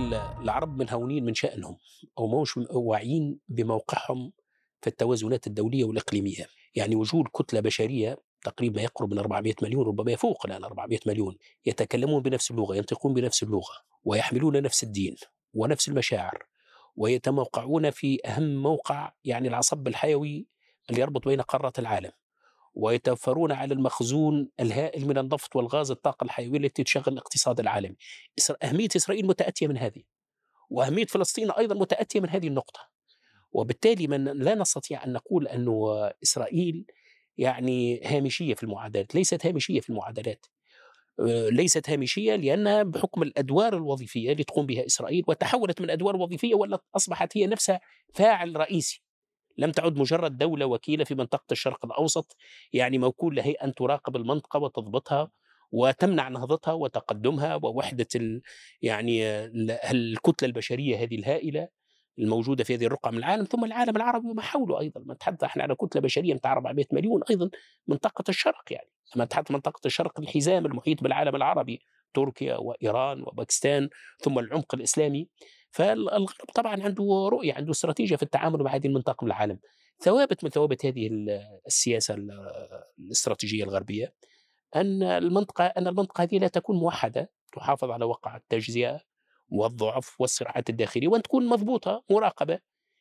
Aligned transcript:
لي 0.00 0.36
العرب 0.40 0.78
منهونين 0.78 1.24
من 1.24 1.34
شأنهم 1.34 1.76
أو 2.18 2.42
مش 2.42 2.56
واعيين 2.70 3.38
بموقعهم 3.48 4.32
في 4.80 4.86
التوازنات 4.86 5.46
الدولية 5.46 5.84
والإقليمية. 5.84 6.46
يعني 6.74 6.96
وجود 6.96 7.24
كتلة 7.34 7.60
بشرية 7.60 8.18
تقريبا 8.42 8.80
يقرب 8.82 9.12
من 9.12 9.18
400 9.18 9.54
مليون 9.62 9.86
ربما 9.86 10.12
يفوق 10.12 10.46
الآن 10.46 10.64
400 10.64 10.98
مليون 11.06 11.36
يتكلمون 11.66 12.22
بنفس 12.22 12.50
اللغة 12.50 12.76
ينطقون 12.76 13.14
بنفس 13.14 13.42
اللغة 13.42 13.74
ويحملون 14.04 14.62
نفس 14.62 14.82
الدين 14.82 15.16
ونفس 15.54 15.88
المشاعر 15.88 16.46
ويتموقعون 16.96 17.90
في 17.90 18.18
أهم 18.26 18.62
موقع 18.62 19.12
يعني 19.24 19.48
العصب 19.48 19.88
الحيوي 19.88 20.46
اللي 20.90 21.00
يربط 21.00 21.28
بين 21.28 21.40
قارات 21.40 21.78
العالم. 21.78 22.10
ويتوفرون 22.74 23.52
على 23.52 23.74
المخزون 23.74 24.48
الهائل 24.60 25.06
من 25.06 25.18
النفط 25.18 25.56
والغاز 25.56 25.90
الطاقة 25.90 26.24
الحيوية 26.24 26.58
التي 26.58 26.84
تشغل 26.84 27.04
الاقتصاد 27.08 27.60
العالمي. 27.60 27.96
أهمية 28.62 28.88
إسرائيل 28.96 29.26
متأتية 29.26 29.66
من 29.66 29.76
هذه 29.76 30.02
وأهمية 30.70 31.06
فلسطين 31.06 31.50
أيضا 31.50 31.74
متأتية 31.74 32.20
من 32.20 32.28
هذه 32.28 32.48
النقطة. 32.48 32.80
وبالتالي 33.52 34.06
من 34.06 34.24
لا 34.24 34.54
نستطيع 34.54 35.04
أن 35.04 35.12
نقول 35.12 35.48
أن 35.48 35.66
إسرائيل 36.22 36.84
يعني 37.38 38.00
هامشية 38.04 38.54
في 38.54 38.62
المعادلات 38.62 39.14
ليست 39.14 39.46
هامشية 39.46 39.80
في 39.80 39.90
المعادلات. 39.90 40.46
ليست 41.50 41.90
هامشية 41.90 42.36
لأنها 42.36 42.82
بحكم 42.82 43.22
الأدوار 43.22 43.76
الوظيفية 43.76 44.32
اللي 44.32 44.44
تقوم 44.44 44.66
بها 44.66 44.86
إسرائيل 44.86 45.24
وتحولت 45.28 45.80
من 45.80 45.90
أدوار 45.90 46.16
وظيفية 46.16 46.54
ولا 46.54 46.78
أصبحت 46.96 47.36
هي 47.36 47.46
نفسها 47.46 47.80
فاعل 48.14 48.56
رئيسي. 48.56 49.02
لم 49.58 49.72
تعد 49.72 49.96
مجرد 49.96 50.38
دولة 50.38 50.66
وكيلة 50.66 51.04
في 51.04 51.14
منطقة 51.14 51.52
الشرق 51.52 51.84
الأوسط 51.84 52.36
يعني 52.72 52.98
موكول 52.98 53.36
لهي 53.36 53.52
أن 53.52 53.74
تراقب 53.74 54.16
المنطقة 54.16 54.58
وتضبطها 54.58 55.30
وتمنع 55.72 56.28
نهضتها 56.28 56.72
وتقدمها 56.72 57.54
ووحدة 57.54 58.06
ال 58.14 58.42
يعني 58.82 59.24
الكتلة 59.90 60.46
البشرية 60.48 61.02
هذه 61.02 61.14
الهائلة 61.14 61.68
الموجودة 62.18 62.64
في 62.64 62.74
هذه 62.74 62.86
الرقعة 62.86 63.10
من 63.10 63.18
العالم 63.18 63.44
ثم 63.44 63.64
العالم 63.64 63.96
العربي 63.96 64.28
وما 64.28 64.42
حوله 64.42 64.80
أيضا. 64.80 65.04
نتحدث 65.14 65.44
إحنا 65.44 65.62
على 65.62 65.74
كتلة 65.74 66.02
بشرية 66.02 66.34
بتاع 66.34 66.52
400 66.52 66.84
مليون 66.92 67.22
أيضا 67.30 67.50
منطقة 67.88 68.24
الشرق 68.28 68.62
يعني. 68.70 68.88
لما 69.16 69.24
نتحدث 69.24 69.50
منطقة 69.50 69.80
الشرق 69.86 70.20
الحزام 70.20 70.66
المحيط 70.66 71.02
بالعالم 71.02 71.36
العربي 71.36 71.80
تركيا 72.14 72.56
وإيران 72.56 73.22
وباكستان 73.22 73.88
ثم 74.18 74.38
العمق 74.38 74.74
الإسلامي 74.74 75.28
فالغرب 75.72 76.50
طبعا 76.54 76.82
عنده 76.82 77.28
رؤية 77.32 77.54
عنده 77.54 77.70
استراتيجية 77.70 78.16
في 78.16 78.22
التعامل 78.22 78.62
مع 78.62 78.74
هذه 78.74 78.86
المنطقة 78.86 79.24
من 79.24 79.28
العالم. 79.28 79.58
ثوابت 80.00 80.44
من 80.44 80.50
ثوابت 80.50 80.86
هذه 80.86 81.10
السياسة 81.66 82.16
الاستراتيجية 82.98 83.64
الغربية 83.64 84.14
أن 84.76 85.02
المنطقة 85.02 85.64
أن 85.64 85.86
المنطقة 85.86 86.22
هذه 86.22 86.38
لا 86.38 86.48
تكون 86.48 86.76
موحدة 86.76 87.30
تحافظ 87.52 87.90
على 87.90 88.04
وقع 88.04 88.36
التجزئة 88.36 89.00
والضعف 89.48 90.20
والصراعات 90.20 90.70
الداخلية 90.70 91.08
وأن 91.08 91.22
تكون 91.22 91.46
مضبوطة 91.46 92.04
مراقبة. 92.10 92.58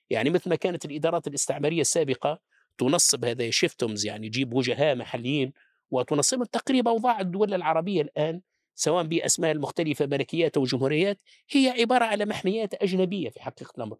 يعني 0.09 0.29
مثل 0.29 0.49
ما 0.49 0.55
كانت 0.55 0.85
الإدارات 0.85 1.27
الاستعمارية 1.27 1.81
السابقة 1.81 2.39
تنصب 2.77 3.25
هذا 3.25 3.49
شيفتومز 3.49 4.05
يعني 4.05 4.29
تجيب 4.29 4.53
وجهاء 4.53 4.95
محليين 4.95 5.53
وتنصبهم 5.91 6.45
تقريبا 6.45 6.91
أوضاع 6.91 7.19
الدول 7.19 7.53
العربية 7.53 8.01
الآن 8.01 8.41
سواء 8.75 9.03
بأسماء 9.03 9.51
المختلفة 9.51 10.05
ملكيات 10.05 10.57
أو 10.57 10.63
جمهوريات 10.63 11.21
هي 11.51 11.69
عبارة 11.69 12.05
على 12.05 12.25
محميات 12.25 12.73
أجنبية 12.73 13.29
في 13.29 13.41
حقيقة 13.41 13.73
الأمر. 13.77 13.97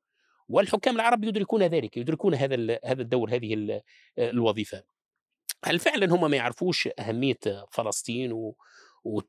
والحكام 0.50 0.95
العرب 0.95 1.23
يدركون 1.23 1.64
ذلك 1.64 1.97
يدركون 1.97 2.33
هذا 2.36 2.80
هذا 2.86 3.02
الدور 3.02 3.36
هذه 3.36 3.81
الوظيفة. 4.19 4.83
هل 5.66 5.80
فعلا 5.80 6.16
هم 6.16 6.31
ما 6.31 6.38
يعرفوش 6.38 6.89
أهمية 6.99 7.39
فلسطين 7.72 8.53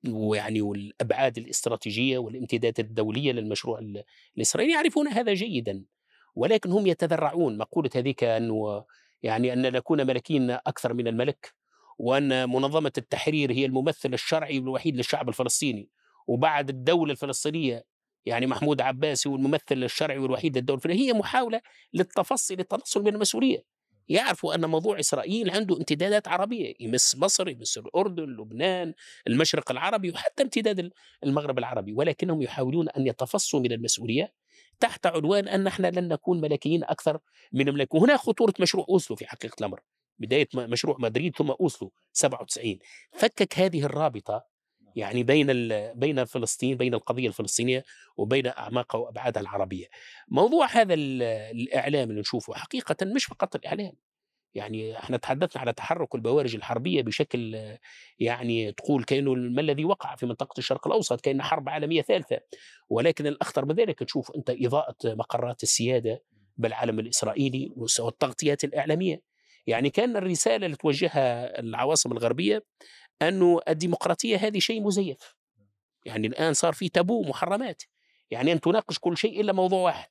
ويعني 0.08 0.62
والأبعاد 0.62 1.38
الاستراتيجية 1.38 2.18
والامتدادات 2.18 2.80
الدولية 2.80 3.32
للمشروع 3.32 3.80
الاسرائيلي 4.36 4.74
يعرفون 4.74 5.08
هذا 5.08 5.34
جيدا 5.34 5.84
ولكن 6.34 6.70
هم 6.70 6.86
يتذرعون. 6.86 7.58
مقولة 7.58 7.90
هذيك 7.96 8.24
أنه 8.24 8.84
يعني 9.22 9.52
أن 9.52 9.72
نكون 9.72 10.06
ملكين 10.06 10.50
أكثر 10.50 10.94
من 10.94 11.08
الملك؟ 11.08 11.61
وأن 12.02 12.48
منظمة 12.48 12.92
التحرير 12.98 13.52
هي 13.52 13.64
الممثل 13.64 14.14
الشرعي 14.14 14.58
الوحيد 14.58 14.96
للشعب 14.96 15.28
الفلسطيني. 15.28 15.88
وبعد 16.26 16.68
الدولة 16.68 17.12
الفلسطينية 17.12 17.84
يعني 18.26 18.46
محمود 18.46 18.80
عباس 18.80 19.26
هو 19.26 19.36
الممثل 19.36 19.62
الشرعي 19.84 20.18
والوحيد 20.18 20.56
للدولة 20.58 20.78
الفلسطينية 20.78 21.12
هي 21.12 21.18
محاولة 21.18 21.60
للتفصي 21.94 22.56
للتنصل 22.56 23.02
من 23.02 23.14
المسؤولية. 23.14 23.64
يعرفوا 24.08 24.54
أن 24.54 24.64
موضوع 24.64 25.00
إسرائيل 25.00 25.50
عنده 25.50 25.76
امتدادات 25.76 26.28
عربية 26.28 26.74
يمس 26.80 27.16
مصر 27.16 27.48
يمس 27.48 27.78
الأردن 27.78 28.22
لبنان 28.22 28.94
المشرق 29.26 29.70
العربي 29.70 30.10
وحتى 30.10 30.42
امتداد 30.42 30.90
المغرب 31.24 31.58
العربي. 31.58 31.92
ولكنهم 31.92 32.42
يحاولون 32.42 32.88
أن 32.88 33.06
يتفصوا 33.06 33.60
من 33.60 33.72
المسؤولية 33.72 34.32
تحت 34.80 35.06
عنوان 35.06 35.48
أن 35.48 35.64
نحن 35.64 35.86
لن 35.86 36.08
نكون 36.08 36.40
ملكيين 36.40 36.84
أكثر 36.84 37.18
من 37.52 37.68
الملك 37.68 37.94
وهنا 37.94 38.16
خطورة 38.16 38.54
مشروع 38.60 38.86
أوسلو 38.88 39.16
في 39.16 39.26
حقيقة 39.26 39.56
الأمر. 39.60 39.80
بداية 40.18 40.48
مشروع 40.54 40.96
مدريد 40.98 41.36
ثم 41.36 41.50
أوسلو 41.50 41.92
97 42.12 42.78
فكك 43.12 43.58
هذه 43.58 43.84
الرابطة 43.84 44.52
يعني 44.96 45.22
بين 45.22 45.46
بين 45.94 46.24
فلسطين 46.24 46.76
بين 46.76 46.94
القضية 46.94 47.28
الفلسطينية 47.28 47.84
وبين 48.16 48.46
اعماقها 48.46 48.98
وابعادها 48.98 49.42
العربية. 49.42 49.86
موضوع 50.28 50.66
هذا 50.66 50.94
الإعلام 50.94 52.10
اللي 52.10 52.20
نشوفه 52.20 52.54
حقيقة 52.54 52.96
مش 53.02 53.24
فقط 53.24 53.56
الإعلام. 53.56 53.92
يعني 54.54 54.98
إحنا 54.98 55.16
تحدثنا 55.16 55.62
على 55.62 55.72
تحرك 55.72 56.14
البوارج 56.14 56.54
الحربية 56.54 57.02
بشكل 57.02 57.68
يعني 58.18 58.72
تقول 58.72 59.04
كأنه 59.04 59.34
ما 59.34 59.60
الذي 59.60 59.84
وقع 59.84 60.16
في 60.16 60.26
منطقة 60.26 60.58
الشرق 60.58 60.86
الأوسط 60.86 61.20
كأن 61.20 61.42
حرب 61.42 61.68
عالمية 61.68 62.02
ثالثة. 62.02 62.40
ولكن 62.88 63.26
الأخطر 63.26 63.64
من 63.64 63.74
ذلك 63.74 63.98
تشوف 63.98 64.30
أنت 64.36 64.50
إضاءة 64.50 64.96
مقرات 65.04 65.62
السيادة 65.62 66.22
بالعالم 66.56 66.98
الإسرائيلي 66.98 67.72
والتغطيات 67.76 68.64
الإعلامية. 68.64 69.31
يعني 69.66 69.90
كان 69.90 70.16
الرسالة 70.16 70.66
اللي 70.66 70.76
توجهها 70.76 71.60
العواصم 71.60 72.12
الغربية 72.12 72.64
أنه 73.22 73.60
الديمقراطية 73.68 74.36
هذه 74.36 74.58
شيء 74.58 74.82
مزيف. 74.82 75.34
يعني 76.04 76.26
الآن 76.26 76.54
صار 76.54 76.72
في 76.72 76.88
تابو 76.88 77.22
محرمات. 77.22 77.82
يعني 78.30 78.52
أن 78.52 78.60
تناقش 78.60 78.98
كل 78.98 79.16
شيء 79.16 79.40
إلا 79.40 79.52
موضوع 79.52 79.80
واحد. 79.80 80.10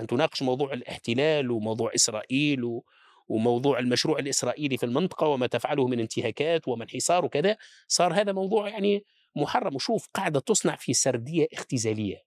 أن 0.00 0.06
تناقش 0.06 0.42
موضوع 0.42 0.72
الاحتلال 0.72 1.50
وموضوع 1.50 1.94
إسرائيل 1.94 2.64
و... 2.64 2.84
وموضوع 3.28 3.78
المشروع 3.78 4.18
الإسرائيلي 4.18 4.76
في 4.76 4.86
المنطقة 4.86 5.26
وما 5.26 5.46
تفعله 5.46 5.86
من 5.88 6.00
انتهاكات 6.00 6.68
ومن 6.68 6.90
حصار 6.90 7.24
وكذا. 7.24 7.56
صار 7.88 8.14
هذا 8.14 8.32
موضوع 8.32 8.68
يعني 8.68 9.04
محرم. 9.36 9.74
وشوف 9.74 10.08
قاعدة 10.14 10.40
تصنع 10.40 10.76
في 10.76 10.92
سردية 10.92 11.46
اختزالية. 11.52 12.22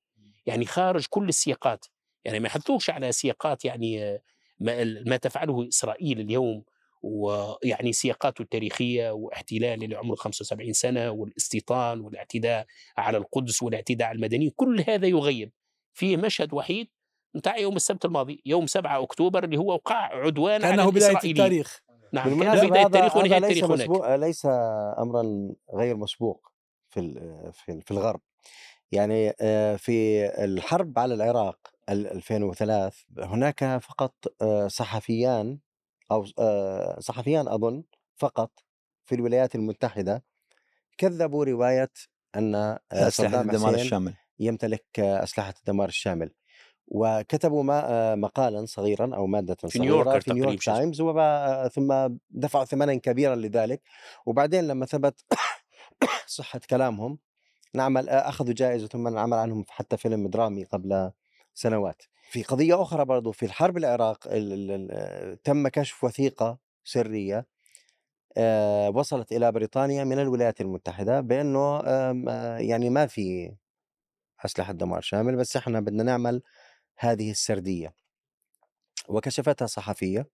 يعني 0.46 0.66
خارج 0.66 1.06
كل 1.10 1.30
السياقات. 1.30 1.86
يعني 2.26 2.40
ما 2.40 2.48
يحثوش 2.48 2.90
على 2.90 3.12
سياقات 3.12 3.66
يعني 3.66 4.22
ما, 4.62 5.04
ما 5.06 5.18
تفعله 5.18 5.68
إسرائيل 5.68 6.20
اليوم 6.20 6.64
ويعني 7.02 7.94
سياقاته 7.94 8.42
التاريخية 8.42 9.12
واحتلال 9.12 9.84
اللي 9.84 9.96
عمره 9.96 10.16
75 10.16 10.74
سنة 10.74 11.12
والاستيطان 11.12 12.00
والاعتداء 12.02 12.66
على 12.98 13.18
القدس 13.18 13.64
والاعتداء 13.64 14.08
على 14.08 14.16
المدنيين 14.16 14.52
كل 14.56 14.84
هذا 14.88 15.08
يغيب. 15.08 15.52
في 15.94 16.18
مشهد 16.18 16.54
وحيد 16.54 16.88
نتاع 17.36 17.58
يوم 17.58 17.76
السبت 17.76 18.06
الماضي 18.06 18.42
يوم 18.46 18.68
7 18.68 19.04
أكتوبر 19.04 19.44
اللي 19.44 19.58
هو 19.58 19.74
وقع 19.74 19.96
عدوان 19.96 20.62
كأنه 20.62 20.82
على 20.82 20.92
بداية 20.92 21.18
التاريخ. 21.24 21.82
نعم 22.14 22.44
كان 22.44 22.70
بداية 22.70 22.86
التاريخ 22.86 23.18
ونهاية 23.18 23.38
التاريخ 23.38 23.64
هناك. 23.64 23.80
مسبوق 23.80 24.16
ليس 24.16 24.46
أمرا 25.00 25.52
غير 25.74 25.98
مسبوق 25.98 26.52
في 26.90 27.02
في 27.82 27.92
الغرب. 27.92 28.22
يعني 28.92 29.34
آه، 29.42 29.76
في 29.76 30.26
الحرب 30.44 31.00
على 31.00 31.14
العراق 31.14 31.58
2003 31.92 32.92
هناك 33.20 33.78
فقط 33.78 34.14
آه، 34.42 34.68
صحفيان 34.68 35.60
أو 36.12 36.26
آه، 36.40 37.00
صحفيان 37.00 37.48
أظن 37.48 37.84
فقط 38.16 38.52
في 39.06 39.16
الولايات 39.16 39.56
المتحدة 39.56 40.24
كذبوا 40.98 41.46
رواية 41.46 41.92
أن 42.36 42.56
آه، 42.56 42.80
أسلحة 42.92 43.42
الدمار 43.42 43.76
الشامل. 43.76 44.14
يمتلك 44.40 45.00
أسلحة 45.00 45.54
الدمار 45.60 45.88
الشامل. 45.88 46.32
وكتبوا 46.88 47.64
ما 47.64 48.16
مقالا 48.16 48.66
صغيرا 48.66 49.16
أو 49.16 49.28
مادة 49.28 49.56
في 49.56 49.68
صغيرة 49.68 49.84
نيويورك 49.84 50.22
في 50.22 50.34
نيويورك 50.34 50.64
تايمز 50.64 51.02
ثم 51.74 52.18
دفعوا 52.30 52.66
ثمنا 52.66 52.96
كبيرا 52.96 53.36
لذلك. 53.36 53.82
وبعدين 54.26 54.68
لما 54.68 54.86
ثبت 54.86 55.26
صحة 56.28 56.62
كلامهم 56.70 57.20
نعمل 57.74 58.10
أخذوا 58.10 58.54
جائزة 58.54 58.88
ثم 58.88 59.18
عمل 59.18 59.38
عنهم 59.38 59.66
حتى 59.70 59.98
فيلم 59.98 60.28
درامي 60.28 60.64
قبل 60.64 61.12
سنوات. 61.54 62.02
في 62.32 62.44
قضية 62.44 62.82
أخرى 62.82 63.06
برضو 63.06 63.32
في 63.32 63.46
الحرب 63.46 63.78
العراق 63.78 64.28
تم 65.44 65.68
كشف 65.68 66.04
وثيقة 66.04 66.58
سرية 66.84 67.48
آه، 68.38 68.90
وصلت 68.90 69.32
إلى 69.32 69.52
بريطانيا 69.52 70.04
من 70.04 70.20
الولايات 70.20 70.62
المتحدة 70.62 71.22
بأنه 71.22 71.80
آه، 71.86 72.58
يعني 72.58 72.90
ما 72.90 73.08
في 73.08 73.56
أسلحة 74.46 74.74
دمار 74.74 75.02
شامل 75.02 75.36
بس 75.36 75.58
إحنا 75.58 75.80
بدنا 75.80 76.04
نعمل 76.04 76.42
هذه 76.98 77.32
السردية. 77.32 77.94
وكشفتها 79.10 79.66
صحفية 79.66 80.28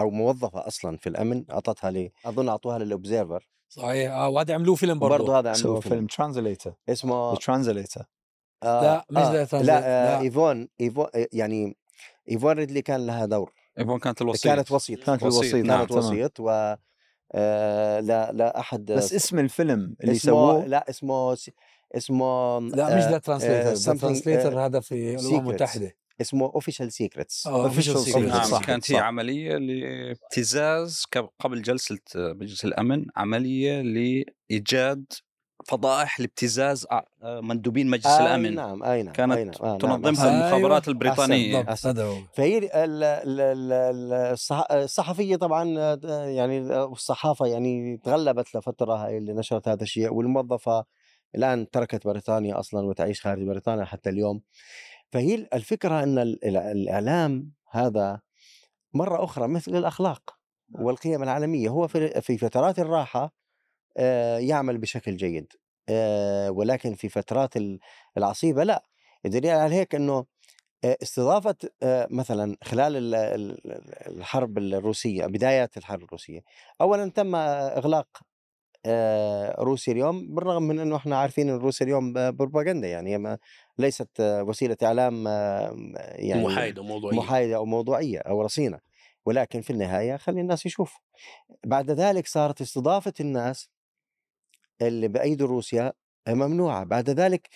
أو 0.00 0.10
موظفة 0.10 0.66
أصلا 0.66 0.96
في 0.96 1.08
الأمن 1.08 1.44
أعطتها 1.50 1.90
لي 1.90 2.12
أظن 2.26 2.48
أعطوها 2.48 2.78
لل 2.78 2.92
Observer 2.92 3.48
صحيح. 3.68 4.12
آه 4.12 4.28
وهذا 4.28 4.54
عملوه 4.54 4.74
فيلم 4.74 4.98
برضه 4.98 5.18
برضه 5.18 5.38
هذا 5.38 5.50
عملوه 5.50 5.80
فيلم. 5.80 6.06
translator 6.06 6.74
اسمه 6.88 7.36
translator 7.36 8.04
آه 8.62 8.82
لا 8.82 9.04
مش 9.10 9.54
آه 9.54 9.62
لا, 9.62 9.62
لا, 9.62 10.20
إيفون 10.20 10.68
ايفون 10.80 11.06
يعني 11.32 11.76
إيفون 12.30 12.52
ريدلي 12.52 12.82
كان 12.82 13.06
لها 13.06 13.26
دور. 13.26 13.52
إيفون 13.78 13.98
كانت 13.98 14.22
الوسيط 14.22 14.52
كانت 14.52 14.72
وسيط 14.72 15.04
كانت 15.04 15.22
الوسيط 15.22 15.54
كانت 15.54 15.66
نعم 15.66 15.86
وسيط 15.90 16.40
و 16.40 16.76
آه 17.34 18.00
لا 18.00 18.32
لا 18.32 18.60
أحد 18.60 18.84
بس 18.92 19.12
اسم 19.12 19.38
الفيلم 19.38 19.96
اللي 20.00 20.14
سووه 20.14 20.66
لا 20.66 20.90
اسمه 20.90 21.36
اسمه 21.96 22.60
لا 22.60 22.96
مش 22.96 23.02
the 23.02 23.18
translator 23.18 23.96
translator 23.96 24.60
هذا 24.66 24.80
في 24.80 25.14
الامم 25.14 25.48
المتحدة. 25.48 25.96
اسمه 26.20 26.46
Official 26.46 26.92
Secrets 26.92 27.46
Official 27.46 27.98
Secrets 27.98 28.52
نعم 28.52 28.60
كانت 28.62 28.92
هي 28.92 28.96
عملية 28.98 29.56
لابتزاز 29.56 31.04
قبل 31.38 31.62
جلسة 31.62 31.98
مجلس 32.16 32.64
الأمن 32.64 33.06
عملية 33.16 33.80
لإيجاد 33.80 35.04
فضائح 35.68 36.20
لابتزاز 36.20 36.86
مندوبين 37.22 37.86
مجلس 37.86 38.06
آه 38.06 38.20
الأمن 38.20 38.54
نعم 38.54 38.82
أي 38.82 39.02
نعم 39.02 39.12
كانت 39.12 39.32
أي 39.36 39.44
نعم. 39.44 39.54
آه 39.62 39.78
تنظمها 39.78 40.30
نعم. 40.30 40.34
المخابرات 40.34 40.88
أيوة. 40.88 40.88
البريطانية 40.88 41.62
فهي 42.32 42.70
الصحفية 44.72 45.36
طبعا 45.36 45.64
يعني 46.26 46.58
الصحافه 46.84 47.46
يعني 47.46 47.96
تغلبت 47.96 48.56
لفترة 48.56 48.94
هاي 48.94 49.18
اللي 49.18 49.32
نشرت 49.32 49.68
هذا 49.68 49.82
الشيء 49.82 50.12
والموظفة 50.12 50.84
الآن 51.34 51.70
تركت 51.70 52.06
بريطانيا 52.06 52.60
أصلا 52.60 52.86
وتعيش 52.86 53.22
خارج 53.22 53.42
بريطانيا 53.42 53.84
حتى 53.84 54.10
اليوم 54.10 54.40
فهي 55.12 55.48
الفكرة 55.54 56.02
إن 56.02 56.18
الإعلام 56.44 57.52
هذا 57.70 58.20
مرة 58.94 59.24
أخرى 59.24 59.48
مثل 59.48 59.76
الأخلاق 59.76 60.38
نعم. 60.74 60.84
والقيم 60.84 61.22
العالمية 61.22 61.68
هو 61.68 61.88
في 62.20 62.38
فترات 62.38 62.78
الراحة 62.78 63.38
يعمل 64.38 64.78
بشكل 64.78 65.16
جيد. 65.16 65.52
ولكن 66.48 66.94
في 66.94 67.08
فترات 67.08 67.54
العصيبة 68.16 68.64
لا. 68.64 68.84
الدليل 69.26 69.50
على 69.50 69.74
هيك 69.74 69.94
إنه 69.94 70.24
استضافة 70.84 71.56
مثلا 72.10 72.56
خلال 72.64 73.14
الحرب 74.06 74.58
الروسية 74.58 75.26
بدايات 75.26 75.76
الحرب 75.76 76.02
الروسية. 76.02 76.40
اولا 76.80 77.10
تم 77.10 77.34
إغلاق 77.34 78.08
روسيا 79.60 79.92
اليوم 79.92 80.34
بالرغم 80.34 80.62
من 80.62 80.78
إنه 80.80 80.96
إحنا 80.96 81.18
عارفين 81.18 81.48
إن 81.48 81.56
روسيا 81.56 81.86
اليوم 81.86 82.12
بروباغندا 82.12 82.88
يعني 82.88 83.18
ما 83.18 83.38
ليست 83.78 84.08
وسيلة 84.20 84.76
إعلام 84.82 85.26
يعني 85.26 86.44
محايدة 86.44 86.82
وموضوعيه 86.82 87.16
محايدة 87.16 87.56
أو 87.56 87.64
موضوعية 87.64 88.18
أو 88.18 88.42
رصينة. 88.42 88.78
ولكن 89.26 89.60
في 89.60 89.70
النهاية 89.70 90.16
خلي 90.16 90.40
الناس 90.40 90.66
يشوفوا. 90.66 91.00
بعد 91.66 91.90
ذلك 91.90 92.26
صارت 92.26 92.60
استضافة 92.60 93.12
الناس 93.20 93.68
اللي 94.82 95.08
بأيد 95.08 95.42
روسيا 95.42 95.92
ممنوعة. 96.28 96.84
بعد 96.84 97.10
ذلك 97.10 97.48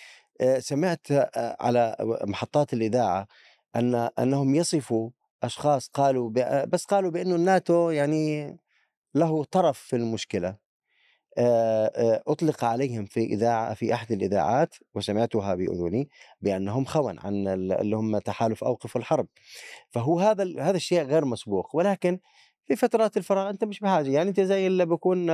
سمعت 0.59 1.07
على 1.37 1.95
محطات 2.23 2.73
الإذاعة 2.73 3.27
أن 3.75 3.95
أنهم 3.95 4.55
يصفوا 4.55 5.09
أشخاص 5.43 5.87
قالوا 5.87 6.31
بس 6.65 6.85
قالوا 6.85 7.11
بأنه 7.11 7.35
الناتو 7.35 7.89
يعني 7.89 8.57
له 9.15 9.43
طرف 9.43 9.79
في 9.79 9.95
المشكلة. 9.95 10.63
أطلق 12.27 12.63
عليهم 12.63 13.05
في 13.05 13.19
إذاعة 13.19 13.73
في 13.73 13.93
أحد 13.93 14.11
الإذاعات 14.11 14.75
وسمعتها 14.95 15.55
بأذني 15.55 16.09
بأنهم 16.41 16.85
خون 16.85 17.19
عن 17.19 17.47
اللي 17.47 17.95
هم 17.95 18.17
تحالف 18.17 18.63
أوقفوا 18.63 19.01
الحرب. 19.01 19.27
فهو 19.89 20.19
هذا 20.19 20.43
هذا 20.61 20.77
الشيء 20.77 21.01
غير 21.03 21.25
مسبوق. 21.25 21.75
ولكن 21.75 22.19
في 22.65 22.75
فترات 22.75 23.17
الفراغ 23.17 23.49
أنت 23.49 23.63
مش 23.63 23.79
بحاجة. 23.79 24.09
يعني 24.09 24.29
أنت 24.29 24.39
زي 24.39 24.67
اللي 24.67 24.85
بكون 24.85 25.29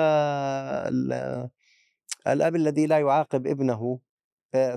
الأب 2.27 2.55
الذي 2.55 2.85
لا 2.85 2.99
يعاقب 2.99 3.47
ابنه 3.47 3.99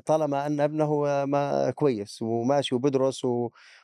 طالما 0.07 0.47
أن 0.47 0.61
ابنه 0.61 1.05
ما 1.25 1.71
كويس 1.71 2.23
وماشي 2.23 2.75
وبدرس 2.75 3.25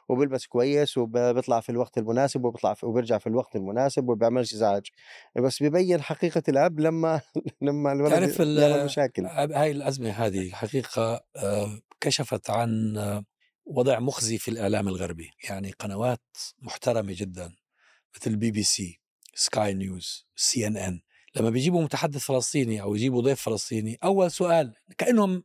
وبيلبس 0.08 0.46
كويس 0.46 0.98
وبيطلع 0.98 1.60
في 1.60 1.70
الوقت 1.72 1.98
المناسب 1.98 2.44
وبيطلع 2.44 2.76
وبيرجع 2.82 3.18
في 3.18 3.26
الوقت 3.26 3.56
المناسب 3.56 4.08
وبيعملش 4.08 4.54
ازعاج 4.54 4.86
بس 5.36 5.62
ببين 5.62 6.02
حقيقة 6.02 6.42
الأب 6.48 6.80
لما 6.80 7.20
لما 7.62 7.92
الولد 7.92 8.10
تعرف 8.10 8.40
مشاكل. 8.84 9.26
هاي 9.26 9.70
الأزمة 9.70 10.10
هذه 10.10 10.50
حقيقة 10.50 11.24
كشفت 12.00 12.50
عن 12.50 12.94
وضع 13.66 13.98
مخزي 13.98 14.38
في 14.38 14.48
الاعلام 14.50 14.88
الغربي. 14.88 15.30
يعني 15.48 15.70
قنوات 15.70 16.22
محترمة 16.58 17.14
جدا 17.16 17.52
مثل 18.16 18.30
البي 18.30 18.50
بي 18.50 18.62
سي 18.62 19.00
سكاي 19.34 19.74
نيوز 19.74 20.26
سي 20.36 20.66
إن 20.66 20.76
إن. 20.76 21.00
لما 21.40 21.50
بيجيبوا 21.50 21.82
متحدث 21.82 22.24
فلسطيني 22.24 22.82
أو 22.82 22.94
يجيبوا 22.94 23.22
ضيف 23.22 23.42
فلسطيني 23.42 23.98
أول 24.04 24.30
سؤال 24.30 24.74
كأنهم 24.98 25.44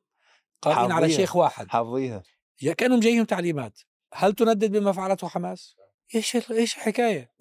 قارئين 0.61 0.91
على 0.91 1.09
شيت 1.09 1.35
واحد 1.35 1.67
حافظيها 1.67 2.23
كأنهم 2.77 2.99
جايهم 2.99 3.25
تعليمات 3.25 3.79
هل 4.13 4.33
تندد 4.33 4.71
بما 4.71 4.91
فعلته 4.91 5.27
حماس؟ 5.27 5.75
إيش 6.15 6.35
إيش 6.51 6.75
الحكاية؟ 6.75 7.31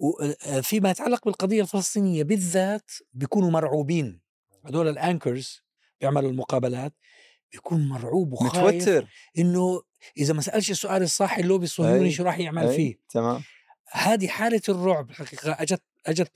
فيما 0.61 0.89
يتعلق 0.89 1.25
بالقضية 1.25 1.61
الفلسطينية 1.61 2.23
بالذات 2.23 2.91
بيكونوا 3.13 3.51
مرعوبين 3.51 4.21
هذول 4.65 4.87
الأنكرز 4.87 5.63
بيعملوا 6.01 6.29
المقابلات 6.29 6.93
بيكون 7.51 7.89
مرعوب 7.89 8.33
وخايف 8.33 8.57
متوتر 8.57 9.07
إنه 9.37 9.81
إذا 10.17 10.33
ما 10.33 10.41
سألش 10.41 10.71
السؤال 10.71 11.03
الصح 11.03 11.37
اللوبي 11.37 11.65
الصهيوني 11.65 12.11
شو 12.11 12.23
راح 12.23 12.39
يعمل. 12.39 12.75
فيه 12.75 12.99
تمام 13.09 13.43
هذه 13.91 14.27
حالة 14.27 14.61
الرعب 14.69 15.09
الحقيقة 15.09 15.51
اجت 15.51 15.81
أجت 16.05 16.31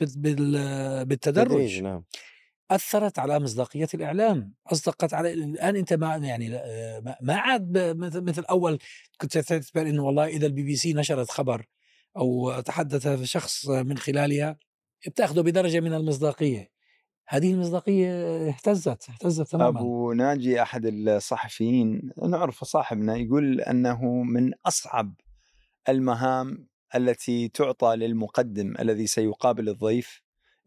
بالتدرج 1.08 1.82
نعم. 1.82 2.04
أثرت 2.72 3.20
على 3.20 3.40
مصداقية 3.40 3.88
الإعلام 3.94 4.54
أصدقت 4.68 5.14
على 5.14 5.34
الآن 5.34 5.76
أنت 5.76 5.94
ما 5.94 6.16
يعني 6.16 6.50
ما 7.22 7.36
عاد 7.36 7.78
مثل 8.16 8.44
أول 8.44 8.80
كنت 9.22 9.38
تعتبر 9.38 9.82
إنه 9.82 10.04
والله 10.04 10.28
إذا 10.28 10.46
البي 10.46 10.64
بي 10.64 10.76
سي 10.76 10.94
نشرت 10.94 11.32
خبر 11.32 11.66
أو 12.18 12.60
تحدث 12.62 13.24
شخص 13.24 13.68
من 13.68 13.98
خلالها 13.98 14.58
بتأخذه 15.08 15.42
بدرجة 15.42 15.80
من 15.80 15.94
المصداقية. 15.94 16.72
هذه 17.28 17.54
المصداقية 17.54 18.10
اهتزت 18.50 19.10
اهتزت 19.10 19.52
تماما. 19.52 19.80
أبو 19.80 20.14
ناجي 20.14 20.62
أحد 20.62 20.86
الصحفيين 20.86 22.12
نعرفه 22.30 22.66
صاحبنا 22.66 23.16
يقول 23.16 23.62
أنه 23.62 24.06
من 24.24 24.52
أصعب 24.66 25.14
المهام 25.90 26.68
التي 26.96 27.48
تعطى 27.48 27.96
للمقدم 27.96 28.74
الذي 28.80 29.08
سيقابل 29.08 29.70
الضيف 29.70 30.22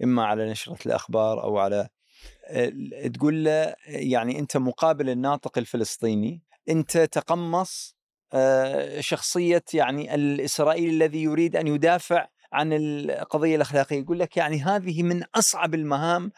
إما 0.05 0.25
على 0.25 0.51
نشرة 0.51 0.79
الأخبار 0.87 1.43
أو 1.43 1.59
على 1.59 1.89
تقول 3.15 3.45
له 3.45 3.75
يعني 3.87 4.39
أنت 4.39 4.57
مقابل 4.57 5.11
الناطق 5.11 5.59
الفلسطيني 5.59 6.43
أنت 6.69 6.99
تقمص 6.99 7.97
شخصية 8.99 9.65
يعني 9.75 10.15
الإسرائيلي 10.15 10.91
الذي 10.91 11.23
يريد 11.23 11.57
أن 11.57 11.67
يدافع 11.67 12.29
عن 12.53 12.73
القضية 12.73 13.57
الأخلاقية. 13.57 13.99
يقول 13.99 14.19
لك 14.19 14.37
يعني 14.37 14.63
هذه 14.63 15.03
من 15.03 15.23
أصعب 15.35 15.75
المهام 15.75 16.33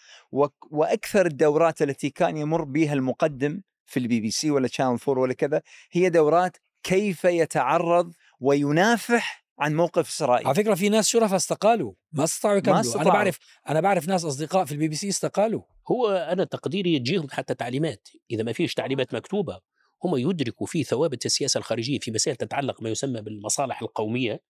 وأكثر 0.71 1.27
الدورات 1.27 1.83
التي 1.83 2.11
كان 2.11 2.37
يمر 2.37 2.65
بها 2.65 2.93
المقدم 2.93 3.63
في 3.87 4.01
البي 4.01 4.21
بي 4.21 4.31
سي 4.31 4.51
ولا 4.51 4.69
Channel 4.69 4.99
Four 4.99 5.19
ولا 5.19 5.35
كذا 5.35 5.63
هي 5.93 6.11
دورات 6.11 6.57
كيف 6.83 7.25
يتعرض 7.25 8.13
وينافح 8.41 9.42
عن 9.59 9.77
موقف 9.77 10.09
إسرائيل. 10.09 10.47
على 10.47 10.55
فكرة 10.55 10.75
في 10.75 10.89
ناس 10.89 11.09
شرفاء 11.09 11.37
استقالوا 11.37 11.93
ما 12.13 12.25
استطاعوا 12.25 12.57
يكملوا. 12.57 12.95
أنا 12.95 13.11
بعرف 13.11 13.39
أنا 13.69 13.81
بعرف 13.81 14.09
ناس 14.09 14.25
أصدقاء 14.25 14.65
في 14.65 14.73
البي 14.73 14.89
بي 14.89 14.95
سي 14.95 15.09
استقالوا. 15.09 15.63
هو 15.91 16.11
أنا 16.11 16.45
تقديري 16.45 16.95
يجيهم 16.95 17.27
حتى 17.31 17.55
تعليمات. 17.55 18.09
إذا 18.31 18.43
ما 18.43 18.53
فيش 18.53 18.75
تعليمات 18.75 19.15
مكتوبة 19.15 19.61
هم 20.05 20.17
يدركوا 20.17 20.67
في 20.67 20.85
ثوابت 20.85 21.27
السياسة 21.27 21.59
الخارجية 21.59 21.99
في 21.99 22.11
مسائل 22.11 22.37
تتعلق 22.37 22.83
ما 22.83 22.91
يسمى 22.91 23.21
بالمصالح 23.21 23.83
القومية 23.83 24.41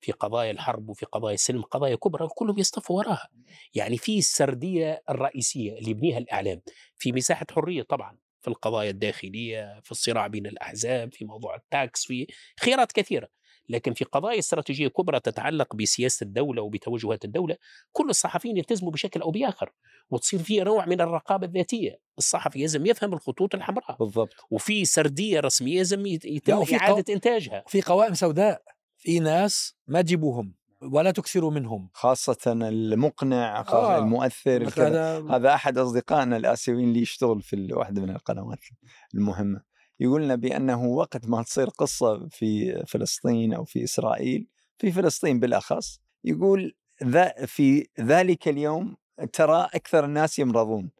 في 0.00 0.12
قضايا 0.12 0.50
الحرب 0.50 0.88
وفي 0.88 1.06
قضايا 1.06 1.34
السلم 1.34 1.62
قضايا 1.62 1.96
كبرى 1.96 2.28
كلهم 2.28 2.58
يصطفوا 2.58 2.96
وراها. 2.96 3.28
يعني 3.74 3.98
في 3.98 4.18
السردية 4.18 5.02
الرئيسية 5.10 5.78
اللي 5.78 5.90
يبنيها 5.90 6.18
الإعلام 6.18 6.62
في 6.96 7.12
مساحة 7.12 7.46
حرية 7.50 7.82
طبعا 7.82 8.18
في 8.40 8.48
القضايا 8.48 8.90
الداخلية 8.90 9.80
في 9.84 9.90
الصراع 9.90 10.26
بين 10.26 10.46
الأحزاب 10.46 11.12
في 11.12 11.24
موضوع 11.24 11.56
ال 11.56 11.68
tax 11.68 12.04
في 12.06 12.26
خيارات 12.60 12.92
كثيرة. 12.92 13.28
لكن 13.68 13.92
في 13.92 14.04
قضايا 14.04 14.38
استراتيجية 14.38 14.88
كبرى 14.88 15.20
تتعلق 15.20 15.76
بسياسة 15.76 16.24
الدولة 16.24 16.62
وبتوجهات 16.62 17.24
الدولة 17.24 17.56
كل 17.92 18.10
الصحفيين 18.10 18.56
يلتزموا 18.56 18.92
بشكل 18.92 19.20
أو 19.20 19.30
بآخر 19.30 19.72
وتصير 20.10 20.40
في 20.40 20.60
نوع 20.60 20.86
من 20.86 21.00
الرقابة 21.00 21.46
الذاتية. 21.46 21.98
الصحفي 22.18 22.60
لازم 22.60 22.86
يفهم 22.86 23.12
الخطوط 23.12 23.54
الحمراء 23.54 23.96
بالضبط. 23.96 24.34
وفي 24.50 24.84
سردية 24.84 25.40
رسمية 25.40 25.76
لازم 25.76 26.06
يتم 26.06 26.64
اعاده 26.72 27.04
قو... 27.06 27.12
إنتاجها. 27.12 27.64
في 27.66 27.82
قوائم 27.82 28.14
سوداء 28.14 28.62
في 28.96 29.20
ناس 29.20 29.76
ما 29.86 30.02
تجيبوهم 30.02 30.54
ولا 30.82 31.10
تكثروا 31.10 31.50
منهم. 31.50 31.90
خاصة 31.92 32.38
المقنع 32.46 33.60
آه. 33.60 33.98
المؤثر 33.98 34.68
هذا 35.36 35.54
أحد 35.54 35.78
أصدقائنا 35.78 36.36
الآسيويين 36.36 36.88
اللي 36.88 37.00
يشتغل 37.00 37.42
في 37.42 37.68
واحدة 37.72 38.02
من 38.02 38.10
القنوات 38.10 38.58
المهمة. 39.14 39.60
يقولنا 40.00 40.34
بأنه 40.34 40.84
وقت 40.84 41.26
ما 41.26 41.42
تصير 41.42 41.68
قصة 41.68 42.28
في 42.28 42.82
فلسطين 42.86 43.54
أو 43.54 43.64
في 43.64 43.84
إسرائيل 43.84 44.46
في 44.78 44.92
فلسطين 44.92 45.40
بالأخص 45.40 46.00
يقول 46.24 46.74
ذا 47.04 47.32
في 47.46 47.86
ذلك 48.00 48.48
اليوم 48.48 48.96
ترى 49.32 49.68
أكثر 49.74 50.04
الناس 50.04 50.38
يمرضون 50.38 50.90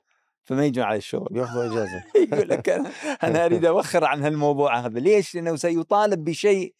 فما 0.46 0.66
يجون 0.66 0.84
على 0.84 0.96
الشغل. 0.96 1.28
بياخذوا 1.30 1.64
أجازة. 1.64 2.04
يقول 2.32 2.48
لك 2.48 2.68
أنا 2.68 2.90
أنا 3.22 3.44
أريد 3.44 3.64
أوخر 3.74 4.04
عن 4.04 4.22
هالموضوع 4.22 4.78
هذا. 4.80 5.00
ليش؟ 5.00 5.34
لأنه 5.34 5.56
سيطالب 5.56 6.24
بشيء 6.24 6.74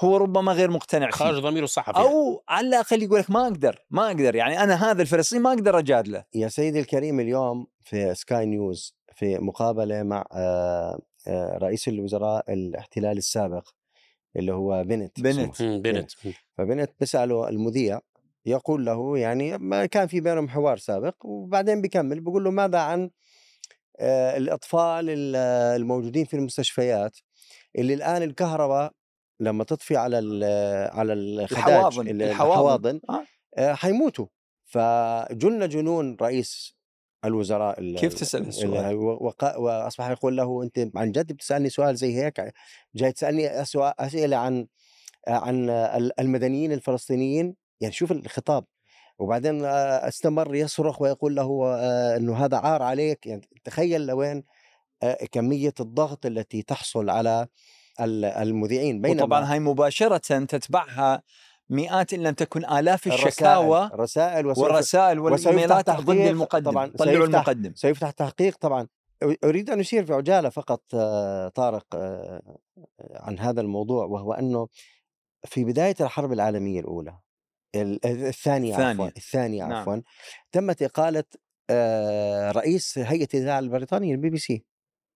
هو 0.00 0.16
ربما 0.16 0.52
غير 0.52 0.70
مقتنع 0.70 1.10
خارج 1.10 1.34
فيه 1.34 1.48
ضميره 1.48 1.64
الصحفي 1.64 1.98
أو 1.98 2.44
على 2.48 2.68
الأقل 2.68 3.02
يقول 3.02 3.18
لك 3.18 3.30
ما 3.30 3.42
أقدر 3.42 3.84
ما 3.90 4.06
أقدر. 4.06 4.34
يعني 4.34 4.62
أنا 4.62 4.90
هذا 4.90 5.02
الفلسطيني 5.02 5.42
ما 5.42 5.52
أقدر 5.52 5.78
أجادله. 5.78 6.24
يا 6.34 6.48
سيدي 6.48 6.80
الكريم 6.80 7.20
اليوم 7.20 7.66
في 7.84 8.14
سكاي 8.14 8.46
نيوز 8.46 8.94
في 9.14 9.38
مقابلة 9.38 10.02
مع 10.02 10.24
آه، 10.32 11.00
رئيس 11.58 11.88
الوزراء 11.88 12.52
الاحتلال 12.52 13.18
السابق 13.18 13.68
اللي 14.36 14.52
هو 14.52 14.84
بنت 14.84 15.20
بنت. 15.20 15.62
مم، 15.62 15.82
بنت 15.82 16.10
فبنت 16.58 16.90
بسأله 17.00 17.48
المذيع 17.48 18.00
يقول 18.46 18.84
له 18.84 19.18
يعني 19.18 19.58
ما 19.58 19.86
كان 19.86 20.06
في 20.06 20.20
بينهم 20.20 20.48
حوار 20.48 20.76
سابق 20.78 21.14
وبعدين 21.26 21.82
بيكمل 21.82 22.20
بيقول 22.20 22.44
له 22.44 22.50
ماذا 22.50 22.78
عن 22.78 23.10
آه، 24.00 24.36
الأطفال 24.36 25.10
ال- 25.10 25.36
الموجودين 25.80 26.24
في 26.24 26.34
المستشفيات 26.36 27.16
اللي 27.78 27.94
الآن 27.94 28.22
الكهرباء 28.22 28.92
لما 29.40 29.64
تطفي 29.64 29.96
على 29.96 30.18
ال- 30.18 30.90
على 30.96 31.12
الخداج 31.12 31.68
الحواضن 31.68 32.08
ال- 32.08 32.22
الحواضن 32.22 33.00
آه. 33.10 33.24
آه، 33.56 33.72
حيموتوا 33.74 34.26
فجن 34.64 35.68
جنون 35.68 36.16
رئيس 36.22 36.76
الوزراء 37.24 37.80
ال- 37.80 37.98
كيف 37.98 38.14
تسأل 38.14 38.48
السؤال؟ 38.48 38.94
واصبح 39.56 40.10
يقول 40.10 40.36
له 40.36 40.62
أنت 40.62 40.88
عن 40.96 41.12
جد 41.12 41.32
بتسألني 41.32 41.68
سؤال 41.68 41.96
زي 41.96 42.16
هيك؟ 42.24 42.52
جاي 42.94 43.12
تسألني 43.12 43.60
أسئلة 44.00 44.36
عن 44.36 44.66
عن 45.28 45.70
ال- 45.70 46.20
المدنيين 46.20 46.72
الفلسطينيين؟ 46.72 47.54
يعني 47.80 47.94
شوف 47.94 48.12
الخطاب. 48.12 48.64
وبعدين 49.18 49.64
آه، 49.64 50.08
استمر 50.08 50.54
يصرخ 50.54 51.02
ويقول 51.02 51.34
له 51.34 51.64
آه، 51.66 52.16
إنه 52.16 52.36
هذا 52.44 52.56
عار 52.56 52.82
عليك. 52.82 53.26
يعني 53.26 53.48
تخيل 53.64 54.06
لوين 54.06 54.44
آه، 55.02 55.18
كمية 55.32 55.74
الضغط 55.80 56.26
التي 56.26 56.62
تحصل 56.62 57.10
على 57.10 57.46
ال- 58.00 58.24
المذيعين. 58.24 59.00
بينما 59.00 59.22
وطبعا 59.22 59.52
هاي 59.52 59.60
مباشرة 59.60 60.16
تتبعها 60.44 61.22
مئات 61.72 62.14
إن 62.14 62.22
لم 62.22 62.34
تكن 62.34 62.64
آلاف 62.64 63.06
الشكاوى 63.06 63.90
وسوف 64.46 64.64
والرسائل 64.64 65.18
والإيميلات 65.18 65.90
ضد 65.90 66.10
المقدم 66.30 66.70
طبعاً 66.70 66.86
طلعوا 66.86 67.26
سيفتح- 67.26 67.34
المقدم 67.34 67.74
سيفتح 67.74 68.10
تحقيق 68.10 68.56
طبعا 68.56 68.88
أريد 69.44 69.70
أن 69.70 69.80
أشير 69.80 70.04
في 70.04 70.12
عجالة 70.12 70.48
فقط 70.48 70.82
آه، 70.94 71.48
طارق 71.48 71.86
آه، 71.94 72.58
عن 73.10 73.38
هذا 73.38 73.60
الموضوع 73.60 74.04
وهو 74.04 74.32
أنه 74.32 74.68
في 75.46 75.64
بداية 75.64 75.94
الحرب 76.00 76.32
العالمية 76.32 76.80
الأولى 76.80 77.18
ال- 77.74 78.06
الثانية 78.06 78.74
عفوا. 78.76 79.06
الثانية 79.06 79.64
نعم. 79.64 79.72
عفوا 79.72 79.96
تمت 80.52 80.82
إقالة 80.82 81.24
آه، 81.70 82.50
رئيس 82.50 82.98
هيئة 82.98 83.28
الإذاعة 83.34 83.58
البريطانية 83.58 84.12
البي 84.14 84.30
بي 84.30 84.38
سي 84.38 84.64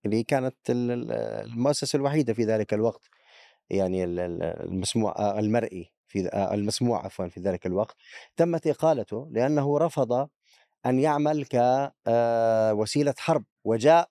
اللي 0.07 0.23
كانت 0.23 0.57
ال- 0.71 0.91
ال- 0.91 1.13
المؤسسة 1.51 1.97
الوحيدة 1.97 2.35
في 2.35 2.45
ذلك 2.45 2.75
الوقت 2.75 3.03
يعني 3.71 4.05
ال- 4.05 4.21
ال- 4.21 4.43
المسموع 4.43 5.15
آه، 5.19 5.39
المرئي 5.39 5.93
في 6.17 6.29
آه، 6.29 6.55
المسموع 6.55 7.05
عفوا 7.05 7.29
في 7.29 7.41
ذلك 7.41 7.67
الوقت 7.67 7.97
تمت 8.37 8.67
إقالته 8.67 9.29
لأنه 9.31 9.79
رفض 9.79 10.29
أن 10.87 10.99
يعمل 10.99 11.45
كوسيله 11.45 13.15
حرب 13.19 13.45
وجاء 13.65 14.09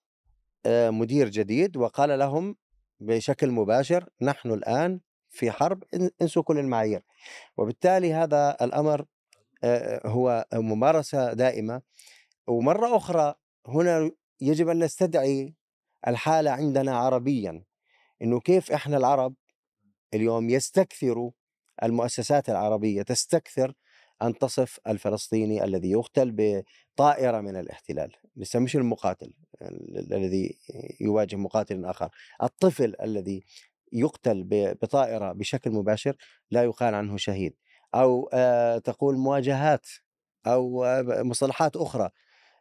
آه، 0.66 0.90
مدير 0.90 1.30
جديد 1.30 1.78
وقال 1.78 2.20
لهم 2.20 2.56
بشكل 3.00 3.52
مباشر 3.52 4.10
نحن 4.22 4.52
الآن 4.52 5.00
في 5.30 5.52
حرب 5.52 5.84
إن- 5.96 6.10
انسوا 6.22 6.44
كل 6.44 6.60
المعايير. 6.60 7.04
وبالتالي 7.58 8.14
هذا 8.14 8.58
الأمر 8.62 9.06
آه، 9.64 10.08
هو 10.08 10.46
ممارسة 10.54 11.34
دائمة. 11.34 11.82
ومرة 12.48 12.98
أخرى 12.98 13.34
هنا 13.68 14.12
يجب 14.42 14.70
أن 14.70 14.80
نستدعي 14.84 15.56
الحالة 16.08 16.52
عندنا 16.52 16.98
عربيا 16.98 17.64
إنه 18.22 18.40
كيف 18.40 18.72
إحنا 18.72 18.98
العرب 18.98 19.36
اليوم 20.14 20.50
يستكثروا 20.50 21.32
المؤسسات 21.84 22.50
العربية 22.50 23.02
تستكثر 23.02 23.74
ان 24.22 24.38
تصف 24.38 24.80
الفلسطيني 24.88 25.64
الذي 25.64 25.92
يقتل 25.92 26.36
بطائرة 26.98 27.42
من 27.42 27.56
الاحتلال، 27.58 28.12
لسه 28.36 28.60
مش 28.60 28.76
المقاتل 28.76 29.34
ال- 29.62 30.14
الذي 30.14 30.58
يواجه 31.02 31.36
مقاتل 31.36 31.86
آخر، 31.86 32.10
الطفل 32.44 32.96
الذي 33.02 33.44
يقتل 33.94 34.44
بطائرة 34.82 35.32
بشكل 35.32 35.72
مباشر 35.72 36.16
لا 36.52 36.64
يقال 36.64 36.96
عنه 36.96 37.18
شهيد، 37.18 37.54
أو 37.96 38.30
آه، 38.34 38.78
تقول 38.78 39.18
مواجهات 39.18 39.88
أو 40.48 40.86
آه، 40.86 41.02
مصطلحات 41.24 41.76
أخرى. 41.78 42.10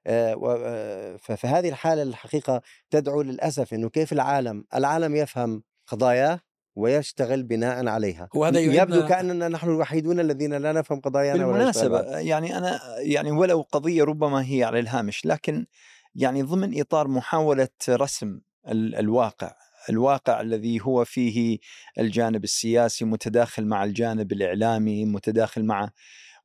آه، 0.07 0.37
و- 0.37 0.57
آه، 0.67 1.17
ففي 1.17 1.47
هذه 1.47 1.69
الحالة 1.69 2.03
الحقيقة 2.03 2.63
تدعو 2.91 3.23
للأسف 3.23 3.75
إنه 3.75 3.89
كيف 3.89 4.13
العالم، 4.13 4.65
العالم 4.75 5.17
يفهم 5.17 5.63
قضاياه 5.87 6.41
ويشتغل 6.77 7.43
بناء 7.43 7.87
عليها 7.89 8.29
وهذا 8.35 8.61
يبدو 8.61 9.07
كأننا 9.09 9.49
نحن 9.49 9.69
الوحيدون 9.69 10.21
الذين 10.21 10.55
لا 10.55 10.73
نفهم 10.73 11.01
قضايانا 11.01 11.47
بالمناسبة 11.47 11.89
بها. 12.03 12.21
يعني 12.21 12.59
أنا 12.59 12.81
يعني 13.01 13.31
ولو 13.31 13.61
قضية 13.73 14.05
ربما 14.05 14.45
هي 14.51 14.65
على 14.65 14.79
الهامش 14.79 15.27
لكن 15.27 15.67
يعني 16.15 16.43
ضمن 16.43 16.81
إطار 16.81 17.09
محاولة 17.09 17.69
رسم 17.89 18.41
ال- 18.69 18.95
الواقع 18.95 19.53
الواقع 19.91 20.41
الذي 20.41 20.81
هو 20.83 21.05
فيه 21.05 21.59
الجانب 21.99 22.45
السياسي 22.45 23.05
متداخل 23.05 23.67
مع 23.67 23.85
الجانب 23.85 24.33
الإعلامي 24.33 25.05
متداخل 25.05 25.65
مع 25.65 25.91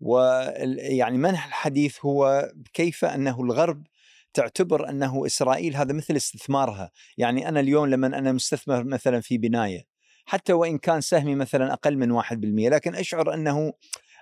ويعني 0.01 1.17
منح 1.17 1.45
الحديث 1.48 1.98
هو 2.05 2.51
كيف 2.74 3.05
أنه 3.05 3.41
الغرب 3.41 3.83
تعتبر 4.33 4.89
أنه 4.89 5.25
إسرائيل 5.25 5.75
هذا 5.75 5.93
مثل 5.93 6.15
استثمارها 6.15 6.91
يعني 7.17 7.50
أنا 7.50 7.59
اليوم 7.59 7.86
لما 7.89 8.07
أنا 8.07 8.31
مستثمر 8.31 8.83
مثلا 8.83 9.21
في 9.21 9.38
بناية 9.38 9.88
حتى 10.29 10.53
وإن 10.53 10.77
كان 10.77 11.01
سهمي 11.01 11.36
مثلا 11.36 11.74
أقل 11.74 11.98
من 11.98 12.21
1% 12.21 12.69
لكن 12.69 12.95
أشعر 12.95 13.33
أنه 13.33 13.74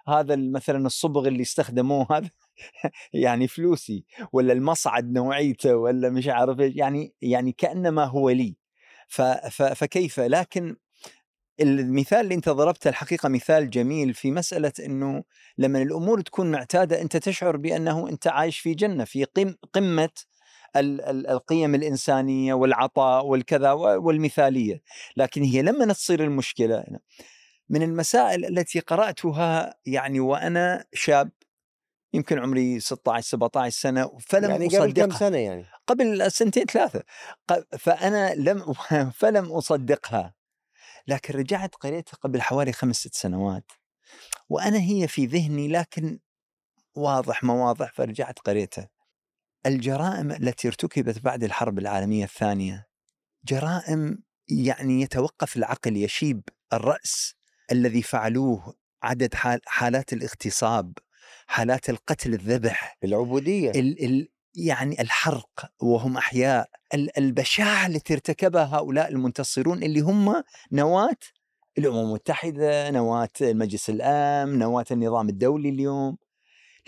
هذا 0.07 0.35
مثلا 0.35 0.85
الصبغ 0.85 1.27
اللي 1.27 1.41
استخدموه 1.41 2.07
هذا 2.17 2.29
يعني 3.13 3.47
فلوسي 3.47 4.05
ولا 4.31 4.53
المصعد 4.53 5.11
نوعيته 5.11 5.75
ولا 5.75 6.09
مش 6.09 6.27
عارف 6.27 6.59
يعني 6.59 7.13
يعني 7.21 7.51
كأنما 7.51 8.05
هو 8.05 8.29
لي. 8.29 8.55
فكيف؟ 9.51 10.19
لكن 10.19 10.75
المثال 11.59 12.19
اللي 12.19 12.35
أنت 12.35 12.49
ضربته 12.49 12.89
الحقيقة 12.89 13.29
مثال 13.29 13.69
جميل 13.69 14.13
في 14.13 14.31
مسألة 14.31 14.73
إنه 14.85 15.23
لما 15.57 15.81
الأمور 15.81 16.21
تكون 16.21 16.51
معتادة 16.51 17.01
أنت 17.01 17.17
تشعر 17.17 17.57
بأنه 17.57 18.09
أنت 18.09 18.27
عايش 18.27 18.59
في 18.59 18.73
جنة 18.73 19.03
في 19.03 19.23
قم 19.23 19.55
قمة 19.73 20.09
القيم 20.75 21.75
الإنسانية 21.75 22.53
والعطاء 22.53 23.25
والكذا 23.25 23.71
والمثالية. 23.71 24.81
لكن 25.17 25.43
هي 25.43 25.61
لما 25.61 25.93
تصير 25.93 26.23
المشكلة 26.23 26.83
من 27.69 27.83
المسائل 27.83 28.45
التي 28.45 28.79
قرأتها 28.79 29.75
يعني 29.85 30.19
وأنا 30.19 30.85
شاب 30.93 31.31
يمكن 32.13 32.39
عمري 32.39 32.79
16 32.79 33.27
17 33.27 33.69
سنة 33.69 34.17
فلم 34.19 34.49
يعني 34.49 34.67
قبل 34.67 34.91
كم 34.91 35.11
سنة 35.11 35.37
يعني؟ 35.37 35.65
قبل 35.87 36.31
سنتين 36.31 36.65
ثلاثة. 36.65 37.03
فأنا 37.79 38.33
لم 38.35 38.73
فلم 39.19 39.51
أصدقها. 39.51 40.33
لكن 41.07 41.33
رجعت 41.33 41.75
قريتها 41.75 42.17
قبل 42.17 42.41
حوالي 42.41 42.71
خمس 42.71 42.95
ست 42.95 43.15
سنوات. 43.15 43.71
وأنا 44.49 44.79
هي 44.79 45.07
في 45.07 45.25
ذهني 45.25 45.67
لكن 45.67 46.19
واضح 46.95 47.43
ما 47.43 47.53
واضح 47.53 47.93
فرجعت 47.93 48.39
قريتها. 48.39 48.89
الجرائم 49.67 50.31
التي 50.31 50.67
ارتكبت 50.67 51.19
بعد 51.19 51.43
الحرب 51.43 51.79
العالمية 51.79 52.23
الثانية 52.23 52.87
جرائم 53.47 54.23
يعني 54.49 55.01
يتوقف 55.01 55.57
العقل 55.57 55.97
يشيب 55.97 56.41
الرأس 56.73 57.35
الذي 57.71 58.01
فعلوه 58.01 58.73
عدد 59.03 59.33
حال 59.33 59.59
حالات 59.65 60.13
الاغتصاب 60.13 60.93
حالات 61.47 61.89
القتل 61.89 62.33
الذبح 62.33 62.97
العبودية 63.03 63.71
ال 63.71 64.05
ال 64.05 64.27
يعني 64.55 65.01
الحرق 65.01 65.71
وهم 65.81 66.17
أحياء 66.17 66.69
ال- 66.93 67.17
البشاعة 67.17 67.87
التي 67.87 68.13
ارتكبها 68.13 68.65
هؤلاء 68.77 69.09
المنتصرون 69.11 69.83
اللي 69.83 69.99
هم 69.99 70.43
نواة 70.71 71.17
الأمم 71.77 71.99
المتحدة، 71.99 72.91
نواة 72.91 73.29
مجلس 73.41 73.89
الأمن، 73.89 74.59
نواة 74.59 74.85
النظام 74.91 75.29
الدولي 75.29 75.69
اليوم. 75.69 76.17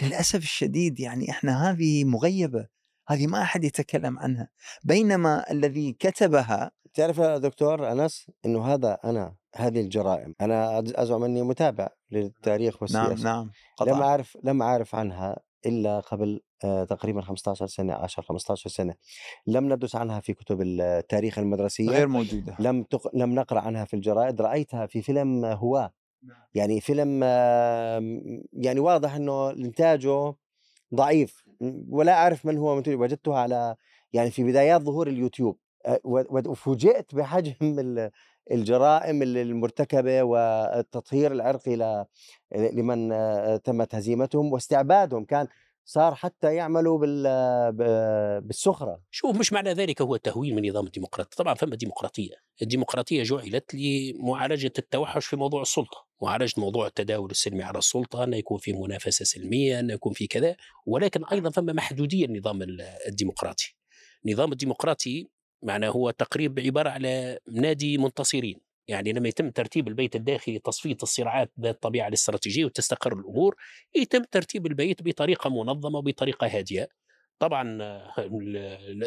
للأسف 0.02 0.36
الشديد 0.44 1.00
يعني 1.00 1.30
إحنا 1.30 1.70
هذه 1.72 2.04
مغيبة، 2.04 2.68
هذه 3.08 3.28
ما 3.28 3.42
أحد 3.42 3.64
يتكلم 3.64 4.20
عنها، 4.20 4.50
بينما 4.84 5.52
الذي 5.52 5.94
كتبها 6.00 6.72
تعرف 6.94 7.18
يا 7.18 7.38
دكتور 7.38 7.92
أنس 7.92 8.28
إنه 8.46 8.66
هذا 8.74 8.98
أنا 9.06 9.36
هذه 9.56 9.82
الجرائم. 9.82 10.36
أنا 10.42 10.82
أز- 10.82 11.00
أزعم 11.00 11.24
إني 11.24 11.42
متابع 11.42 11.88
للتاريخ 12.12 12.82
والسياسة. 12.82 13.08
نعم 13.10 13.24
نعم 13.24 13.44
لم 13.82 13.94
قطعا. 13.94 14.04
أعرف 14.10 14.38
لم 14.44 14.62
أعرف 14.62 14.96
عنها 14.96 15.40
إلا 15.66 16.00
قبل 16.00 16.42
آه، 16.64 16.84
تقريبا 16.84 17.22
15 17.22 17.68
سنة 17.68 17.94
10 17.94 18.24
15 18.24 18.70
سنة. 18.70 18.94
لم 19.48 19.74
ندرس 19.74 19.96
عنها 19.96 20.20
في 20.20 20.34
كتب 20.34 20.62
التاريخ 20.62 21.40
المدرسية 21.40 21.90
غير 21.90 22.08
موجودة. 22.08 22.56
لم 22.60 22.84
تق... 22.84 23.16
لم 23.16 23.36
نقرأ 23.36 23.60
عنها 23.60 23.86
في 23.86 23.94
الجرائد. 23.94 24.42
رأيتها 24.42 24.86
في 24.86 25.02
فيلم 25.02 25.46
هواه 25.46 25.92
يعني 26.54 26.82
فيلم 26.82 27.22
آه، 27.24 28.20
يعني 28.54 28.80
واضح 28.80 29.16
إنه 29.16 29.52
إنتاجه 29.52 30.36
ضعيف 30.96 31.44
ولا 31.90 32.14
أعرف 32.14 32.46
من 32.46 32.58
هو 32.58 32.78
وجدتها 32.78 33.38
على 33.40 33.76
يعني 34.14 34.32
في 34.32 34.44
بدايات 34.44 34.82
ظهور 34.82 35.08
اليوتيوب 35.08 35.58
وفوجئت 36.06 37.16
بحجم 37.16 37.56
الجرائم 38.52 39.24
المرتكبة 39.24 40.24
والتطهير 40.24 41.32
العرقي 41.32 42.06
لمن 42.56 43.10
تمت 43.64 43.96
هزيمتهم 43.96 44.54
واستعبادهم 44.54 45.26
كان 45.26 45.48
صار 45.86 46.16
حتى 46.16 46.56
يعملوا 46.56 47.00
بالسخرة. 48.42 49.02
شوف 49.12 49.40
مش 49.40 49.54
معنى 49.54 49.74
ذلك 49.74 50.02
هو 50.02 50.16
تهويل 50.16 50.56
من 50.56 50.70
نظام 50.70 50.86
الديمقراطية. 50.86 51.36
طبعا 51.38 51.54
فما 51.54 51.76
ديمقراطية. 51.76 52.36
الديمقراطية 52.62 53.24
جعلت 53.24 53.74
لمعالجة 53.74 54.74
التوحش 54.80 55.26
في 55.26 55.36
موضوع 55.36 55.62
السلطة. 55.62 56.08
معالجة 56.22 56.54
موضوع 56.58 56.88
التداول 56.88 57.32
السلمي 57.32 57.64
على 57.64 57.78
السلطة 57.78 58.24
أن 58.24 58.34
يكون 58.34 58.58
في 58.58 58.74
منافسة 58.74 59.26
سلمية 59.26 59.80
أن 59.80 59.90
يكون 59.90 60.14
في 60.14 60.28
كذا. 60.28 60.56
ولكن 60.86 61.26
أيضا 61.26 61.50
فما 61.50 61.74
محدودية 61.74 62.26
النظام 62.26 62.60
الديمقراطي. 63.08 63.76
النظام 64.26 64.52
الديمقراطي 64.52 65.28
معناه 65.64 65.90
هو 65.90 66.12
تقريب 66.12 66.60
عبارة 66.60 66.90
على 66.90 67.40
نادي 67.52 67.98
منتصرين. 67.98 68.69
يعني 68.90 69.14
لما 69.14 69.28
يتم 69.28 69.50
ترتيب 69.50 69.88
البيت 69.88 70.16
الداخلي 70.16 70.60
تصفية 70.60 70.98
الصراعات 71.04 71.52
ذات 71.62 71.76
الطبيعة 71.76 72.08
الاستراتيجية 72.08 72.66
وتستقر 72.66 73.14
الأمور 73.14 73.56
يتم 73.96 74.24
ترتيب 74.24 74.66
البيت 74.66 75.04
بطريقة 75.04 75.50
منظمة 75.50 76.00
وبطريقة 76.00 76.48
هادية. 76.48 76.88
طبعا 77.40 77.78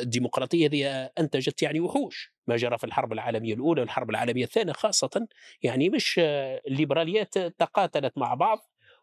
الديمقراطية 0.03 0.67
هذه 0.67 1.11
أنتجت 1.19 1.62
يعني 1.62 1.81
وحوش. 1.81 2.35
ما 2.47 2.57
جرى 2.57 2.79
في 2.79 2.85
الحرب 2.85 3.12
العالمية 3.12 3.55
الأولى 3.55 3.81
والحرب 3.81 4.11
العالمية 4.11 4.45
الثانية 4.45 4.73
خاصة. 4.73 5.27
يعني 5.62 5.91
مش 5.91 6.21
الليبراليات 6.69 7.39
تقاتلت 7.39 8.19
مع 8.19 8.35
بعض 8.35 8.59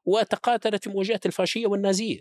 وتقاتلت 0.06 0.84
في 0.84 0.90
مواجهة 0.90 1.20
الفاشية 1.26 1.68
والنازية. 1.68 2.20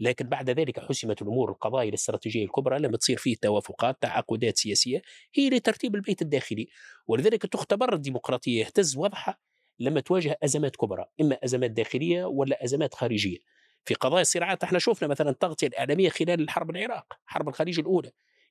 لكن 0.00 0.28
بعد 0.28 0.50
ذلك 0.50 0.80
حسمت 0.80 1.22
الأمور 1.22 1.50
القضايا 1.50 1.88
الاستراتيجية 1.88 2.44
الكبرى 2.44 2.78
لما 2.78 2.96
تصير 2.96 3.16
فيه 3.16 3.36
توافقات 3.42 4.02
تعاقدات 4.02 4.56
سياسية 4.58 5.02
هي 5.34 5.50
لترتيب 5.50 5.94
البيت 5.94 6.22
الداخلي. 6.22 6.68
ولذلك 7.06 7.42
تختبر 7.42 7.94
الديمقراطية 7.94 8.60
يهتز 8.60 8.96
وضعها 8.96 9.38
لما 9.78 10.00
تواجه 10.00 10.38
أزمات 10.44 10.76
كبرى 10.76 11.04
إما 11.20 11.38
أزمات 11.44 11.70
داخلية 11.70 12.24
ولا 12.24 12.64
أزمات 12.64 12.94
خارجية. 12.94 13.38
في 13.84 13.94
قضايا 13.94 14.22
الصراعات 14.22 14.64
إحنا 14.64 14.78
شفنا 14.78 15.08
مثلا 15.08 15.30
التغطية 15.30 15.66
الإعلامية 15.66 16.08
خلال 16.08 16.40
الحرب 16.40 16.70
العراق 16.70 17.12
حرب 17.26 17.48
الخليج 17.48 17.78
الأولى. 17.80 18.10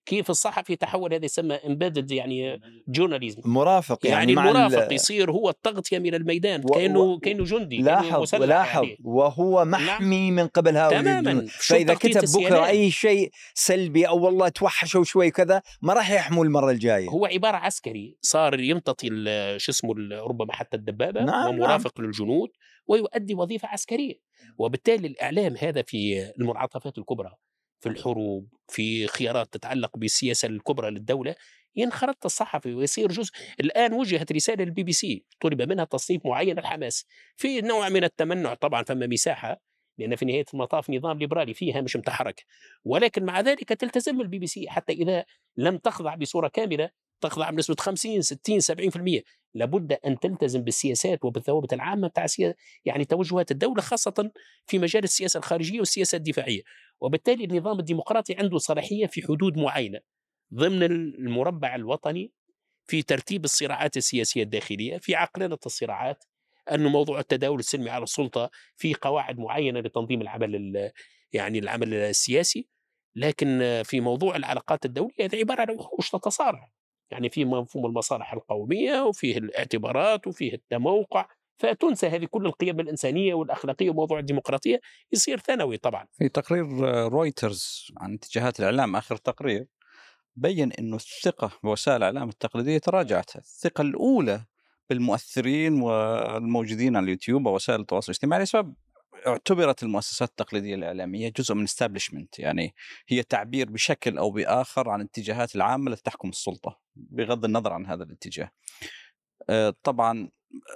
كيف 0.09 0.29
الصحفي 0.29 0.75
تحول 0.75 1.13
هذا 1.13 1.25
يسمى 1.25 1.55
امبيدد 1.55 2.11
يعني 2.11 2.61
جورناليزم 2.87 3.41
مرافق 3.45 4.05
يعني, 4.05 4.33
يعني 4.33 4.49
المرافق 4.49 4.93
يصير 4.93 5.31
هو 5.31 5.49
التغطيه 5.49 5.99
من 5.99 6.15
الميدان 6.15 6.61
و... 6.65 6.67
كأنه 6.67 7.19
كأنه 7.19 7.43
جندي 7.43 7.77
لاحظ 7.77 8.35
لاحظ 8.35 8.83
يعني. 8.83 8.97
وهو 9.03 9.65
محمي 9.65 10.29
نعم. 10.29 10.35
من 10.35 10.47
قبل 10.47 10.77
هؤلاء 10.77 11.01
تماما 11.01 11.45
فإذا 11.49 11.93
كتب 11.93 12.41
بكرة 12.41 12.67
أي 12.67 12.91
شيء 12.91 13.31
سلبي 13.53 14.07
أو 14.07 14.25
والله 14.25 14.49
توحشوا 14.49 15.03
شوي 15.03 15.31
كذا 15.31 15.61
ما 15.81 15.93
راح 15.93 16.11
يحموا 16.11 16.45
المرة 16.45 16.71
الجاية 16.71 17.09
هو 17.09 17.25
عبارة 17.25 17.57
عسكري 17.57 18.17
صار 18.21 18.59
يمتطي 18.59 19.07
شو 19.57 19.71
اسمه 19.71 19.93
ربما 20.27 20.53
حتى 20.53 20.77
الدبابة 20.77 21.21
نعم 21.21 21.49
ومرافق 21.49 21.99
نعم. 21.99 22.07
للجنود 22.07 22.49
ويؤدي 22.87 23.35
وظيفة 23.35 23.67
عسكرية 23.67 24.19
وبالتالي 24.57 25.07
الإعلام 25.07 25.55
هذا 25.61 25.81
في 25.81 26.31
المنعطفات 26.39 26.97
الكبرى 26.97 27.35
في 27.79 27.89
الحروب 27.89 28.47
في 28.67 29.07
خيارات 29.07 29.53
تتعلق 29.53 29.97
بالسياسة 29.97 30.47
الكبرى 30.47 30.91
للدولة 30.91 31.35
ينخرط 31.75 32.25
الصحفي 32.25 32.73
ويصير 32.73 33.11
جزء. 33.11 33.31
الآن 33.59 33.93
وجهت 33.93 34.31
رسالة 34.31 34.63
للبي 34.63 34.83
بي 34.83 34.91
سي 34.91 35.25
طلب 35.39 35.61
منها 35.61 35.85
تصنيف 35.85 36.25
معين 36.25 36.59
لحماس. 36.59 37.05
في 37.35 37.61
نوع 37.61 37.89
من 37.89 38.03
التمنع 38.03 38.53
طبعا 38.53 38.83
فما 38.83 39.07
مساحة 39.07 39.61
لأن 39.97 40.15
في 40.15 40.25
نهاية 40.25 40.45
المطاف 40.53 40.89
نظام 40.89 41.19
ليبرالي 41.19 41.53
فيها 41.53 41.81
مش 41.81 41.95
متحرك. 41.95 42.45
ولكن 42.83 43.25
مع 43.25 43.39
ذلك 43.39 43.69
تلتزم 43.69 44.21
البي 44.21 44.39
بي 44.39 44.47
سي 44.47 44.69
حتى 44.69 44.93
إذا 44.93 45.25
لم 45.57 45.77
تخضع 45.77 46.15
بصورة 46.15 46.47
كاملة 46.47 46.89
تخضع 47.21 47.49
بنسبة 47.49 47.75
50 47.79 48.21
60 48.21 48.59
70% 48.59 49.21
لابد 49.53 49.93
أن 49.93 50.19
تلتزم 50.19 50.61
بالسياسات 50.61 51.25
وبالثوابت 51.25 51.73
العامة 51.73 52.07
بتاع 52.07 52.25
يعني 52.85 53.05
توجهات 53.05 53.51
الدولة 53.51 53.81
خاصة 53.81 54.31
في 54.65 54.79
مجال 54.79 55.03
السياسة 55.03 55.37
الخارجية 55.37 55.79
والسياسة 55.79 56.15
الدفاعية. 56.15 56.61
وبالتالي 57.01 57.43
النظام 57.45 57.79
الديمقراطي 57.79 58.35
عنده 58.35 58.57
صلاحية 58.57 59.07
في 59.07 59.21
حدود 59.21 59.57
معينة 59.57 59.99
ضمن 60.53 60.83
المربع 60.83 61.75
الوطني 61.75 62.31
في 62.87 63.01
ترتيب 63.01 63.45
الصراعات 63.45 63.97
السياسية 63.97 64.43
الداخلية 64.43 64.97
في 64.97 65.15
عقلنة 65.15 65.57
الصراعات 65.65 66.23
أن 66.71 66.85
موضوع 66.85 67.19
التداول 67.19 67.59
السلمي 67.59 67.89
على 67.89 68.03
السلطة 68.03 68.49
في 68.77 68.93
قواعد 68.93 69.39
معينة 69.39 69.79
لتنظيم 69.79 70.21
العمل 70.21 70.91
يعني 71.33 71.59
العمل 71.59 71.93
السياسي. 71.93 72.67
لكن 73.15 73.81
في 73.85 74.01
موضوع 74.01 74.35
العلاقات 74.35 74.85
الدولية 74.85 75.13
هذه 75.21 75.39
عبارة 75.39 75.61
عن 75.61 75.69
وحوش 75.69 76.09
تتصارع. 76.09 76.71
يعني 77.11 77.29
في 77.29 77.45
مفهوم 77.45 77.85
المصالح 77.85 78.33
القومية 78.33 79.01
وفيه 79.01 79.37
الاعتبارات 79.37 80.27
وفيه 80.27 80.53
التموقع. 80.53 81.25
فتنسى 81.57 82.07
هذه 82.07 82.25
كل 82.25 82.45
القيم 82.45 82.79
الإنسانية 82.79 83.33
والأخلاقية 83.33 83.89
وموضوع 83.89 84.19
الديمقراطية 84.19 84.79
يصير 85.11 85.39
ثانوي 85.39 85.77
طبعا. 85.77 86.05
في 86.11 86.29
تقرير 86.29 86.65
رويترز 87.07 87.87
عن 87.97 88.13
اتجاهات 88.13 88.59
الإعلام 88.59 88.95
آخر 88.95 89.15
تقرير 89.15 89.65
بين 90.35 90.71
أنه 90.71 90.95
الثقة 90.95 91.51
بوسائل 91.63 91.97
الإعلام 91.97 92.29
التقليدية 92.29 92.77
تراجعت. 92.77 93.35
الثقة 93.35 93.81
الأولى 93.81 94.45
بالمؤثرين 94.89 95.81
والموجودين 95.81 96.95
على 96.95 97.03
اليوتيوب 97.03 97.45
ووسائل 97.45 97.79
التواصل 97.79 98.11
الاجتماعي 98.11 98.43
لسبب 98.43 98.73
اعتبرت 99.27 99.83
المؤسسات 99.83 100.29
التقليدية 100.29 100.75
الإعلامية 100.75 101.33
جزء 101.37 101.55
من 101.55 101.63
استابلشمنت 101.63 102.39
يعني 102.39 102.75
هي 103.07 103.23
تعبير 103.23 103.69
بشكل 103.69 104.17
أو 104.17 104.31
بآخر 104.31 104.89
عن 104.89 105.01
الاتجاهات 105.01 105.55
العامة 105.55 105.91
التي 105.91 106.03
تحكم 106.03 106.29
السلطة 106.29 106.79
بغض 106.95 107.45
النظر 107.45 107.73
عن 107.73 107.85
هذا 107.85 108.03
الاتجاه. 108.03 108.51
آه، 109.49 109.75
طبعا 109.83 110.29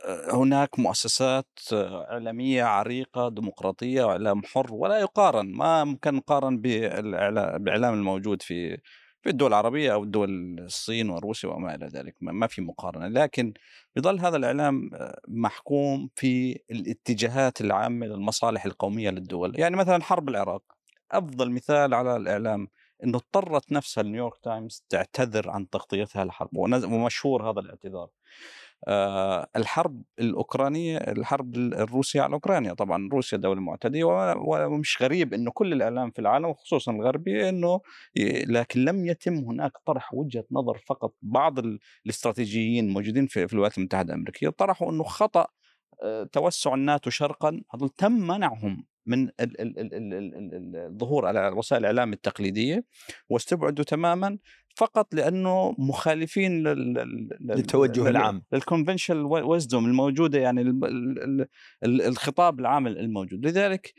آه، 0.06 0.36
هناك 0.36 0.80
مؤسسات 0.80 1.60
آه، 1.74 2.12
إعلامية 2.12 2.64
عريقة 2.64 3.30
ديمقراطية 3.30 4.04
وإعلام 4.04 4.42
حر 4.44 4.74
ولا 4.74 5.00
يقارن 5.00 5.52
ما 5.52 5.84
ممكن 5.84 6.16
نقارن 6.16 6.62
بالإعلام 6.62 7.94
الموجود 7.94 8.42
في 8.42 8.78
في 9.24 9.30
الدول 9.30 9.48
العربية 9.48 9.94
أو 9.94 10.04
الدول 10.04 10.60
الصين 10.60 11.10
وروسيا 11.10 11.50
وما 11.50 11.76
إلى 11.76 11.88
ذلك 11.88 12.16
ما 12.22 12.48
في 12.48 12.62
مقارنة. 12.62 13.08
لكن 13.08 13.54
يظل 13.98 14.20
هذا 14.20 14.38
الإعلام 14.38 14.90
آه، 14.94 15.22
محكوم 15.28 16.10
في 16.16 16.60
الاتجاهات 16.72 17.62
العامة 17.62 18.06
للمصالح 18.06 18.66
القومية 18.66 19.10
للدول. 19.10 19.60
يعني 19.60 19.76
مثلا 19.76 20.04
حرب 20.04 20.30
العراق 20.30 20.64
أفضل 21.12 21.52
مثال 21.52 21.94
على 21.94 22.16
الإعلام 22.16 22.68
أنه 23.04 23.18
اضطرت 23.18 23.72
نفسها 23.72 24.04
نيويورك 24.04 24.38
تايمز 24.44 24.84
تعتذر 24.90 25.50
عن 25.50 25.70
تغطيتها 25.70 26.24
الحرب 26.24 26.50
ومشهور 26.58 27.52
هذا 27.52 27.60
الاعتذار. 27.60 28.10
الحرب 29.56 30.04
الأوكرانية 30.20 30.98
الحرب 30.98 31.56
الروسية 31.56 32.22
على 32.22 32.34
أوكرانيا. 32.34 32.74
طبعا 32.74 33.10
روسيا 33.14 33.38
دولة 33.38 33.62
معتدية 33.62 34.04
ومش 34.36 34.98
غريب 35.02 35.34
إنه 35.34 35.52
كل 35.52 35.74
الإعلام 35.74 36.12
في 36.12 36.20
العالم 36.20 36.46
وخصوصا 36.46 36.92
الغربي 36.92 37.50
إنه 37.50 37.82
لكن 38.48 38.86
لم 38.86 39.06
يتم 39.06 39.34
هناك 39.34 39.72
طرح 39.86 40.14
وجهة 40.14 40.46
نظر 40.52 40.78
فقط. 40.88 41.16
بعض 41.22 41.60
الاستراتيجيين 42.06 42.94
موجودين 42.94 43.28
في 43.28 43.54
الولايات 43.54 43.78
المتحدة 43.78 44.14
الأمريكية 44.14 44.50
طرحوا 44.50 44.92
إنه 44.92 45.04
خطأ 45.04 45.48
آه، 46.04 46.24
توسع 46.24 46.74
الناتو 46.74 47.10
شرقا. 47.10 47.62
هذول 47.74 47.90
تم 47.90 48.12
منعهم 48.12 48.86
من 49.06 49.30
الظهور 50.76 51.26
على 51.26 51.48
وسائل 51.48 51.82
الإعلام 51.82 52.14
التقليدية 52.14 52.86
واستبعدوا 53.30 53.86
تماما. 53.86 54.38
فقط 54.76 55.16
لأنه 55.16 55.76
مخالفين 55.78 56.64
للتوجه 57.42 58.10
العام. 58.10 58.44
للكونفنشال 58.54 59.26
ويزدوم 59.26 59.86
الموجودة 59.86 60.40
يعني 60.40 60.80
الخطاب 61.84 62.60
العام 62.60 62.88
الموجود. 62.88 63.46
لذلك 63.46 63.94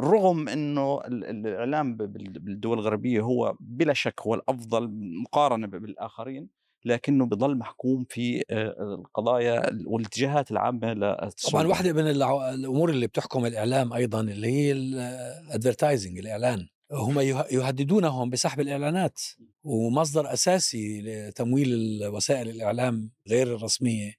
رغم 0.00 0.48
إنه 0.48 1.00
الإعلام 1.06 1.96
بالدول 1.96 2.78
الغربية 2.78 3.20
هو 3.20 3.56
بلا 3.60 3.92
شك 3.92 4.20
هو 4.20 4.34
الأفضل 4.34 4.90
مقارنة 5.22 5.66
بالآخرين 5.66 6.48
لكنه 6.84 7.26
بضل 7.26 7.58
محكوم 7.58 8.04
في 8.08 8.42
القضايا 8.80 9.78
والاتجاهات 9.86 10.50
العامة 10.50 10.92
للسلطة. 10.92 11.50
طبعا 11.50 11.66
واحدة 11.66 11.92
من 11.92 12.10
الأمور 12.10 12.90
اللي 12.90 13.06
بتحكم 13.06 13.46
الإعلام 13.46 13.92
أيضا 13.92 14.20
اللي 14.20 14.46
هي 14.46 14.72
الادفرتايزنج 14.72 16.18
الإعلان. 16.18 16.66
هم 16.92 17.20
يهددونهم 17.50 18.30
بسحب 18.30 18.60
الإعلانات 18.60 19.20
ومصدر 19.64 20.32
أساسي 20.32 21.02
لتمويل 21.02 22.00
وسائل 22.06 22.48
الإعلام 22.48 23.10
غير 23.28 23.56
الرسمية. 23.56 24.12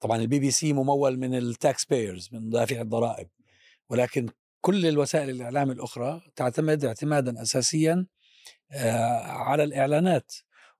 طبعا 0.00 0.16
البي 0.16 0.38
بي 0.38 0.50
سي 0.50 0.72
ممول 0.72 1.18
من 1.18 1.34
ال 1.34 1.46
tax 1.46 1.84
payers 1.84 2.28
من 2.32 2.50
دافع 2.50 2.80
الضرائب. 2.80 3.28
ولكن 3.90 4.28
كل 4.60 4.86
الوسائل 4.86 5.30
الإعلام 5.30 5.70
الأخرى 5.70 6.20
تعتمد 6.36 6.84
اعتمادا 6.84 7.42
اساسيا 7.42 8.06
على 9.24 9.64
الإعلانات. 9.64 10.32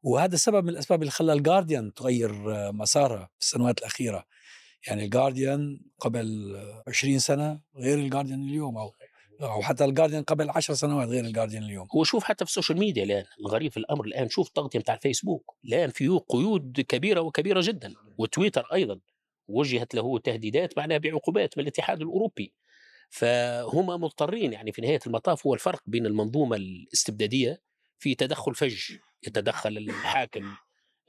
وهذا 0.02 0.36
سبب 0.36 0.64
من 0.64 0.70
الأسباب 0.70 1.00
اللي 1.02 1.10
خلى 1.10 1.32
الجارديان 1.32 1.94
تغير 1.94 2.32
مسارها 2.72 3.30
في 3.38 3.46
السنوات 3.46 3.78
الأخيرة. 3.78 4.24
يعني 4.86 5.04
الجارديان 5.04 5.80
قبل 5.98 6.56
20 6.88 7.18
سنة 7.18 7.60
غير 7.76 7.98
الجارديان 7.98 8.42
اليوم 8.42 8.78
أو 8.78 8.94
أو 9.42 9.62
حتى 9.62 9.84
الجارديان 9.84 10.22
قبل 10.22 10.50
عشر 10.50 10.74
سنوات 10.74 11.08
غير 11.08 11.24
الجارديان 11.24 11.62
اليوم. 11.62 11.88
هو 11.96 12.04
شوف 12.04 12.24
حتى 12.24 12.44
في 12.44 12.50
ال 12.50 12.54
social 12.54 12.78
media 12.78 13.04
الآن 13.04 13.24
الغريب 13.40 13.72
في 13.72 13.76
الأمر 13.76 14.04
الآن 14.04 14.28
شوف 14.28 14.48
التغطية 14.48 14.78
بتاع 14.78 14.94
الفيسبوك. 14.94 15.56
الآن 15.64 15.90
فيه 15.90 16.18
قيود 16.28 16.80
كبيرة 16.80 17.20
وكبيرة 17.20 17.60
جدا 17.64 17.94
وتويتر 18.18 18.66
أيضا. 18.72 19.00
وجهت 19.48 19.94
له 19.94 20.18
تهديدات 20.18 20.78
معناها 20.78 20.98
بعقوبات 20.98 21.58
من 21.58 21.62
الاتحاد 21.62 22.00
الأوروبي. 22.00 22.52
فهم 23.10 23.86
مضطرين 23.86 24.52
يعني 24.52 24.72
في 24.72 24.82
نهاية 24.82 25.00
المطاف 25.06 25.46
هو 25.46 25.54
الفرق 25.54 25.82
بين 25.86 26.06
المنظومة 26.06 26.56
الاستبدادية 26.56 27.62
في 27.98 28.14
تدخل 28.14 28.54
فج 28.54 28.92
يتدخل 29.26 29.76
الحاكم 29.76 30.54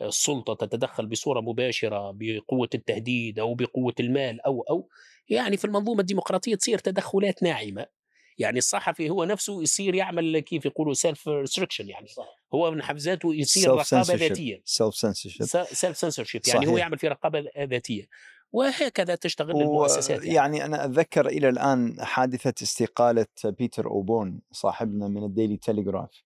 السلطة 0.01 0.53
تتدخل 0.53 1.05
بصورة 1.07 1.41
مباشرة 1.41 2.11
بقوة 2.15 2.69
التهديد 2.75 3.39
أو 3.39 3.53
بقوة 3.55 3.93
المال 3.99 4.41
أو 4.41 4.61
أو. 4.69 4.89
يعني 5.29 5.57
في 5.57 5.65
المنظومة 5.65 5.99
الديمقراطية 6.01 6.55
تصير 6.55 6.77
تدخلات 6.77 7.43
ناعمة. 7.43 7.98
يعني 8.39 8.57
الصحفي 8.57 9.09
هو 9.09 9.23
نفسه 9.23 9.63
يصير 9.63 9.95
يعمل 9.95 10.39
كيف 10.39 10.65
يقولوا 10.65 10.93
self 10.93 11.27
restriction 11.27 11.89
يعني 11.89 12.07
صح. 12.07 12.27
هو 12.53 12.71
من 12.71 12.81
حد 12.81 12.97
ذاته 12.97 13.35
يصير 13.35 13.71
رقابة 13.71 14.15
ذاتية. 14.15 14.61
سيلف 14.65 14.95
سنسورشيب 14.95 15.45
سيلف 15.65 15.97
سنسورشيب 15.97 16.41
يعني 16.47 16.67
هو 16.67 16.77
يعمل 16.77 16.97
في 16.97 17.07
رقابة 17.07 17.43
ذاتية. 17.57 18.05
وهكذا 18.51 19.15
تشتغل 19.15 19.55
و... 19.55 19.61
المؤسسات 19.61 20.25
يعني. 20.25 20.33
يعني 20.33 20.65
أنا 20.65 20.85
أتذكر 20.85 21.27
إلى 21.27 21.49
الآن 21.49 21.95
حادثة 21.99 22.53
استقالة 22.63 23.25
بيتر 23.45 23.87
أوبورن 23.87 24.41
صاحبنا 24.51 25.07
من 25.07 25.23
الديلي 25.23 25.57
تيليغراف 25.57 26.23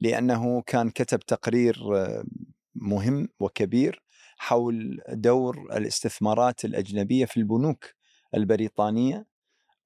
لأنه 0.00 0.62
كان 0.62 0.90
كتب 0.90 1.20
تقرير 1.20 1.76
مهم 2.74 3.28
وكبير 3.40 4.02
حول 4.36 5.00
دور 5.08 5.76
الاستثمارات 5.76 6.64
الأجنبية 6.64 7.24
في 7.24 7.36
البنوك 7.36 7.86
البريطانية 8.34 9.26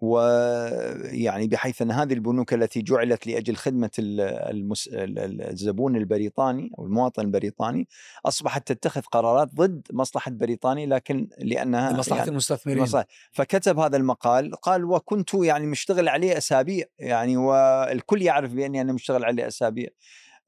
ويعني 0.05 1.47
بحيث 1.49 1.83
أن 1.83 1.91
هذه 1.91 2.13
البنوك 2.13 2.55
التي 2.55 2.83
جعلت 2.83 3.27
لأجل 3.27 3.57
خدمة 3.57 3.91
المس... 3.99 4.91
الزبون 4.93 5.97
البريطاني 5.97 6.71
أو 6.79 6.85
المواطن 6.85 7.23
البريطاني 7.23 7.89
أصبحت 8.27 8.73
تتخذ 8.73 9.01
قرارات 9.01 9.55
ضد 9.55 9.87
مصلحة 9.93 10.31
بريطاني 10.31 10.87
لكن 10.87 11.29
لأنها 11.39 11.93
مصلحه 11.93 12.19
يعني 12.19 12.31
المستثمرين. 12.31 12.83
مصلحة 12.83 13.07
فكتب 13.33 13.79
هذا 13.79 13.97
المقال 13.97 14.55
قال 14.55 14.85
وكنت 14.85 15.35
يعني 15.35 15.67
مشتغل 15.67 16.09
عليه 16.09 16.39
أسابيع 16.39 16.87
يعني 16.99 17.37
والكل 17.37 18.23
يعرف 18.23 18.53
بأني 18.53 18.81
أنا 18.81 18.93
مشتغل 18.93 19.25
عليه 19.25 19.47
أسابيع. 19.47 19.89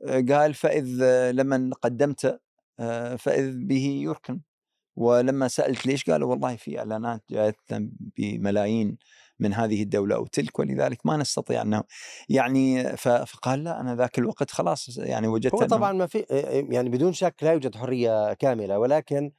قال 0.03 0.55
فإذ 0.55 1.05
لما 1.31 1.71
قدمت 1.83 2.41
فإذ 3.19 3.65
به 3.65 4.01
يركن. 4.03 4.41
ولما 4.97 5.49
سألت 5.49 5.87
ليش 5.87 6.11
قالوا 6.11 6.31
والله 6.31 6.57
في 6.57 6.79
إعلانات 6.79 7.23
جاءتنا 7.31 7.89
بملايين. 8.19 8.97
من 9.39 9.55
هذه 9.55 9.83
الدولة 9.83 10.15
أو 10.15 10.27
تلك 10.27 10.59
ولذلك 10.59 11.07
ما 11.07 11.17
نستطيع 11.17 11.63
أنه 11.63 11.83
يعني 12.29 12.97
فقال 12.97 13.65
لا 13.65 13.81
أنا 13.81 13.97
ذاك 13.97 14.19
الوقت 14.19 14.51
خلاص 14.51 14.99
يعني 14.99 15.29
وجدت 15.29 15.55
هو 15.55 15.65
طبعا 15.65 15.93
ما 15.93 16.07
في 16.07 16.25
يعني 16.71 16.89
بدون 16.89 17.13
شك 17.13 17.35
لا 17.43 17.53
يوجد 17.53 17.77
حرية 17.77 18.33
كاملة 18.33 18.79
ولكن 18.79 19.33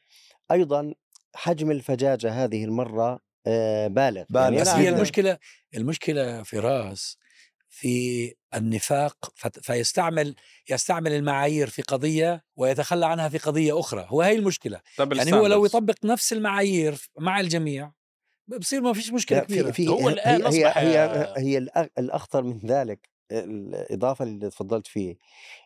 أيضا 0.51 0.93
حجم 1.35 1.71
الفجاجة 1.71 2.43
هذه 2.43 2.65
المرة 2.65 3.19
بالغ. 3.87 4.23
بالغ 4.29 4.67
يعني 4.67 4.83
هي 4.83 4.89
المشكلة 4.89 5.37
المشكلة 5.75 6.43
فراس 6.43 7.17
في 7.69 8.33
النفاق 8.55 9.33
فيستعمل 9.61 10.35
يستعمل 10.69 11.13
المعايير 11.13 11.69
في 11.69 11.81
قضية 11.81 12.43
ويتخلى 12.55 13.05
عنها 13.05 13.29
في 13.29 13.37
قضية 13.37 13.79
أخرى. 13.79 14.05
هو 14.09 14.21
هي 14.21 14.35
المشكلة. 14.35 14.81
يعني 14.99 15.33
هو 15.33 15.47
لو 15.47 15.65
يطبق 15.65 15.95
نفس 16.05 16.33
المعايير 16.33 17.09
مع 17.17 17.39
الجميع 17.39 17.91
بصير 18.47 18.81
ما 18.81 18.93
فيش 18.93 19.13
مشكلة 19.13 19.39
كبيرة. 19.39 19.71
في 19.71 19.87
هو 19.87 20.09
الآن 20.09 20.41
هي 20.41 20.47
أصبح 20.47 20.77
هي, 20.77 20.97
هي, 20.97 21.33
هي 21.37 21.57
الأخطر 21.97 22.43
من 22.43 22.59
ذلك 22.65 23.09
الإضافة 23.31 24.23
اللي 24.25 24.49
تفضلت 24.49 24.87
فيه 24.87 25.17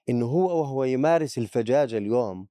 إنه 0.10 0.26
هو 0.26 0.62
وهو 0.62 0.84
يمارس 0.84 1.38
الفجاجة 1.38 1.98
اليوم 1.98 2.48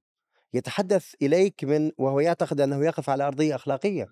يتحدث 0.53 1.13
إليك 1.21 1.63
من 1.63 1.91
وهو 1.97 2.19
يعتقد 2.19 2.61
أنه 2.61 2.85
يقف 2.85 3.09
على 3.09 3.27
أرضية 3.27 3.55
أخلاقية. 3.55 4.07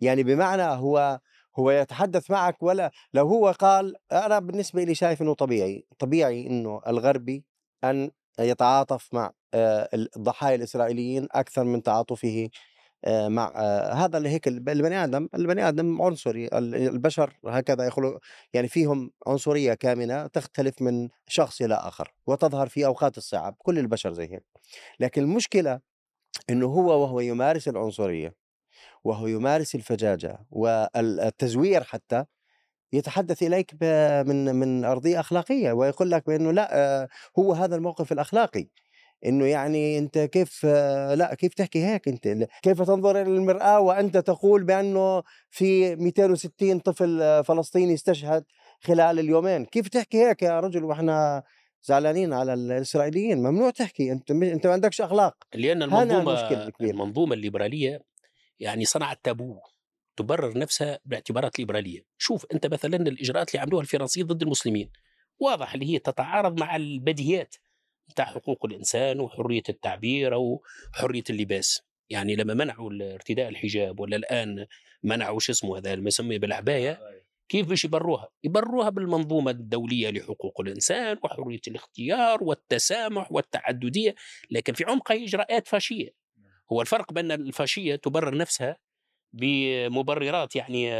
يعني 0.00 0.22
بمعنى 0.22 0.62
هو 0.62 1.20
هو 1.58 1.70
يتحدث 1.70 2.30
معك 2.30 2.62
ولا 2.62 2.90
لو 3.14 3.28
هو 3.28 3.50
قال 3.50 3.96
أنا 4.12 4.38
بالنسبة 4.38 4.84
لي 4.84 4.94
شايف 4.94 5.22
إنه 5.22 5.34
طبيعي 5.34 5.86
طبيعي 5.98 6.46
إنه 6.46 6.80
الغربي 6.86 7.44
أن 7.84 8.10
يتعاطف 8.40 9.14
مع 9.14 9.32
الضحايا 9.54 10.54
الإسرائيليين 10.54 11.28
أكثر 11.32 11.64
من 11.64 11.82
تعاطفه 11.82 12.48
مع 13.08 13.52
هذا 13.92 14.18
اللي 14.18 14.28
هيك 14.28 14.48
البني 14.48 15.04
آدم 15.04 15.28
البني 15.34 15.68
آدم 15.68 16.02
عنصري 16.02 16.48
البشر 16.52 17.38
هكذا 17.46 17.86
يخلق 17.86 18.18
يعني 18.54 18.68
فيهم 18.68 19.10
عنصرية 19.26 19.74
كامنة 19.74 20.26
تختلف 20.26 20.82
من 20.82 21.08
شخص 21.28 21.62
إلى 21.62 21.74
آخر 21.74 22.14
وتظهر 22.26 22.68
في 22.68 22.86
أوقات 22.86 23.18
الصعاب 23.18 23.54
كل 23.58 23.78
البشر 23.78 24.12
زي 24.12 24.32
هيك. 24.32 24.44
لكن 25.00 25.22
المشكلة 25.22 25.80
إنه 26.50 26.66
هو 26.66 27.02
وهو 27.02 27.20
يمارس 27.20 27.68
العنصرية 27.68 28.34
وهو 29.04 29.26
يمارس 29.26 29.74
الفجاجة 29.74 30.38
والتزوير 30.50 31.82
حتى 31.84 32.24
يتحدث 32.92 33.42
إليك 33.42 33.74
من 34.28 34.54
من 34.54 34.84
أرضية 34.84 35.20
أخلاقية 35.20 35.72
ويقول 35.72 36.10
لك 36.10 36.26
بأنه 36.26 36.52
لا 36.52 37.08
هو 37.38 37.52
هذا 37.52 37.76
الموقف 37.76 38.12
الأخلاقي. 38.12 38.68
إنه 39.26 39.46
يعني 39.46 39.98
أنت 39.98 40.18
كيف 40.18 40.64
لأ 41.14 41.34
كيف 41.38 41.54
تحكي 41.54 41.84
هيك 41.84 42.08
أنت؟ 42.08 42.48
كيف 42.62 42.82
تنظر 42.82 43.22
إلى 43.22 43.30
المرآة 43.30 43.80
وأنت 43.80 44.16
تقول 44.16 44.64
بأنه 44.64 45.22
في 45.50 45.96
260 45.96 46.78
طفل 46.78 47.44
فلسطيني 47.44 47.94
استشهد 47.94 48.44
خلال 48.80 49.18
اليومين؟ 49.18 49.64
كيف 49.64 49.88
تحكي 49.88 50.26
هيك 50.26 50.42
يا 50.42 50.60
رجل 50.60 50.84
وإحنا 50.84 51.42
زعلانين 51.82 52.32
على 52.32 52.54
الإسرائيليين؟ 52.54 53.38
ممنوع 53.38 53.70
تحكي 53.70 54.12
أنت 54.12 54.30
أنت 54.30 54.66
ما 54.66 54.72
عندكش 54.72 55.00
أخلاق. 55.00 55.36
لأن 55.54 55.82
المنظومة 55.82 56.32
المنظومة 56.80 57.34
الليبرالية 57.34 58.02
يعني 58.60 58.84
صنعت 58.84 59.18
تابو 59.24 59.56
تبرر 60.16 60.58
نفسها 60.58 60.98
باعتبارات 61.04 61.58
ليبرالية. 61.58 62.00
شوف 62.18 62.46
أنت 62.54 62.66
مثلا 62.66 62.96
الإجراءات 62.96 63.50
اللي 63.50 63.60
عملوها 63.62 63.82
الفرنسيين 63.82 64.26
ضد 64.26 64.42
المسلمين 64.42 64.90
واضح 65.38 65.74
اللي 65.74 65.86
هي 65.94 65.98
تتعارض 65.98 66.60
مع 66.60 66.76
البديهيات. 66.76 67.54
بتاع 68.10 68.24
حقوق 68.24 68.66
الإنسان 68.66 69.20
وحرية 69.20 69.62
التعبير 69.68 70.34
أو 70.34 70.62
حرية 70.92 71.24
اللباس. 71.30 71.82
يعني 72.10 72.36
لما 72.36 72.54
منعوا 72.54 73.14
ارتداء 73.14 73.48
الحجاب 73.48 74.00
ولا 74.00 74.16
الآن 74.16 74.66
منعوا 75.02 75.38
شو 75.40 75.52
اسمه 75.52 75.78
هذا 75.78 75.94
المسمى 75.94 76.38
بالعباية 76.38 77.00
كيف 77.48 77.68
باش 77.68 77.84
يبروها؟ 77.84 78.28
يبروها 78.44 78.90
بالمنظومة 78.90 79.50
الدولية 79.50 80.10
لحقوق 80.10 80.60
الإنسان 80.60 81.18
وحرية 81.22 81.60
الاختيار 81.68 82.44
والتسامح 82.44 83.32
والتعددية. 83.32 84.14
لكن 84.50 84.72
في 84.72 84.84
عمقها 84.84 85.24
إجراءات 85.24 85.68
فاشية. 85.68 86.10
هو 86.72 86.80
الفرق 86.80 87.12
بين 87.12 87.32
الفاشية 87.32 87.96
تبرر 87.96 88.36
نفسها 88.36 88.76
بمبررات 89.32 90.56
يعني 90.56 90.90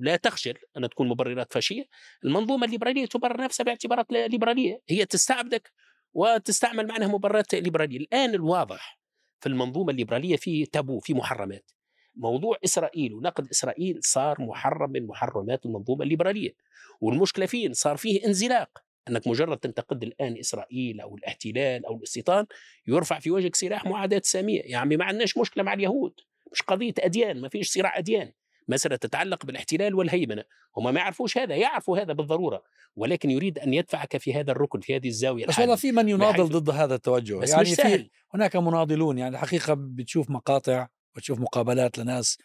لا 0.00 0.16
تخجل 0.16 0.54
أن 0.76 0.88
تكون 0.88 1.08
مبررات 1.08 1.52
فاشية. 1.52 1.84
المنظومة 2.24 2.66
الليبرالية 2.66 3.06
تبرر 3.06 3.40
نفسها 3.40 3.64
باعتبارات 3.64 4.12
ليبرالية. 4.12 4.82
هي 4.88 5.04
تستعبدك 5.04 5.72
وتستعمل 6.18 6.86
معناها 6.86 7.08
مبررات 7.08 7.54
ليبرالية. 7.54 7.98
الآن 7.98 8.34
الواضح 8.34 9.00
في 9.40 9.48
المنظومة 9.48 9.90
الليبرالية 9.90 10.36
في 10.36 10.66
تابو 10.66 11.00
في 11.00 11.14
محرمات. 11.14 11.70
موضوع 12.14 12.56
إسرائيل 12.64 13.14
ونقد 13.14 13.48
إسرائيل 13.50 13.98
صار 14.02 14.36
محرم 14.40 14.90
من 14.90 15.06
محرمات 15.06 15.66
المنظومة 15.66 16.02
الليبرالية. 16.02 16.54
والمشكلة 17.00 17.46
فين؟ 17.46 17.72
صار 17.72 17.96
فيه 17.96 18.26
انزلاق. 18.26 18.78
أنك 19.08 19.26
مجرد 19.28 19.58
تنتقد 19.58 20.02
الآن 20.02 20.38
إسرائيل 20.38 21.00
أو 21.00 21.16
الاحتلال 21.16 21.86
أو 21.86 21.96
الاستيطان 21.96 22.46
يرفع 22.86 23.18
في 23.18 23.30
وجهك 23.30 23.54
سلاح 23.54 23.86
معاداة 23.86 24.22
سامية. 24.24 24.62
يعني 24.64 24.96
ما 24.96 25.04
عندناش 25.04 25.38
مشكلة 25.38 25.64
مع 25.64 25.72
اليهود. 25.72 26.14
مش 26.52 26.62
قضية 26.62 26.94
أديان 26.98 27.40
ما 27.40 27.48
فيش 27.48 27.70
صراع 27.70 27.98
أديان. 27.98 28.32
مسألة 28.68 28.96
تتعلق 28.96 29.46
بالاحتلال 29.46 29.94
والهيمنة. 29.94 30.44
هم 30.76 30.94
ما 30.94 31.00
يعرفوش 31.00 31.38
هذا 31.38 31.56
يعرفوا 31.56 31.98
هذا 31.98 32.12
بالضرورة 32.12 32.62
ولكن 32.96 33.30
يريد 33.30 33.58
أن 33.58 33.74
يدفعك 33.74 34.16
في 34.16 34.34
هذا 34.34 34.52
الركن 34.52 34.80
في 34.80 34.96
هذه 34.96 35.08
الزاوية 35.08 35.46
بس 35.46 35.58
والله 35.58 35.76
في 35.76 35.92
من 35.92 36.08
يناضل 36.08 36.48
ضد 36.48 36.70
هذا 36.70 36.94
التوجه. 36.94 37.34
بس 37.34 37.50
يعني 37.50 37.62
مش 37.62 37.74
سهل. 37.74 37.98
في 37.98 38.10
هناك 38.34 38.56
مناضلون 38.56 39.18
يعني 39.18 39.34
الحقيقة 39.34 39.74
بتشوف 39.78 40.30
مقاطع 40.30 40.88
وتشوف 41.16 41.40
مقابلات 41.40 41.98
لناس 41.98 42.38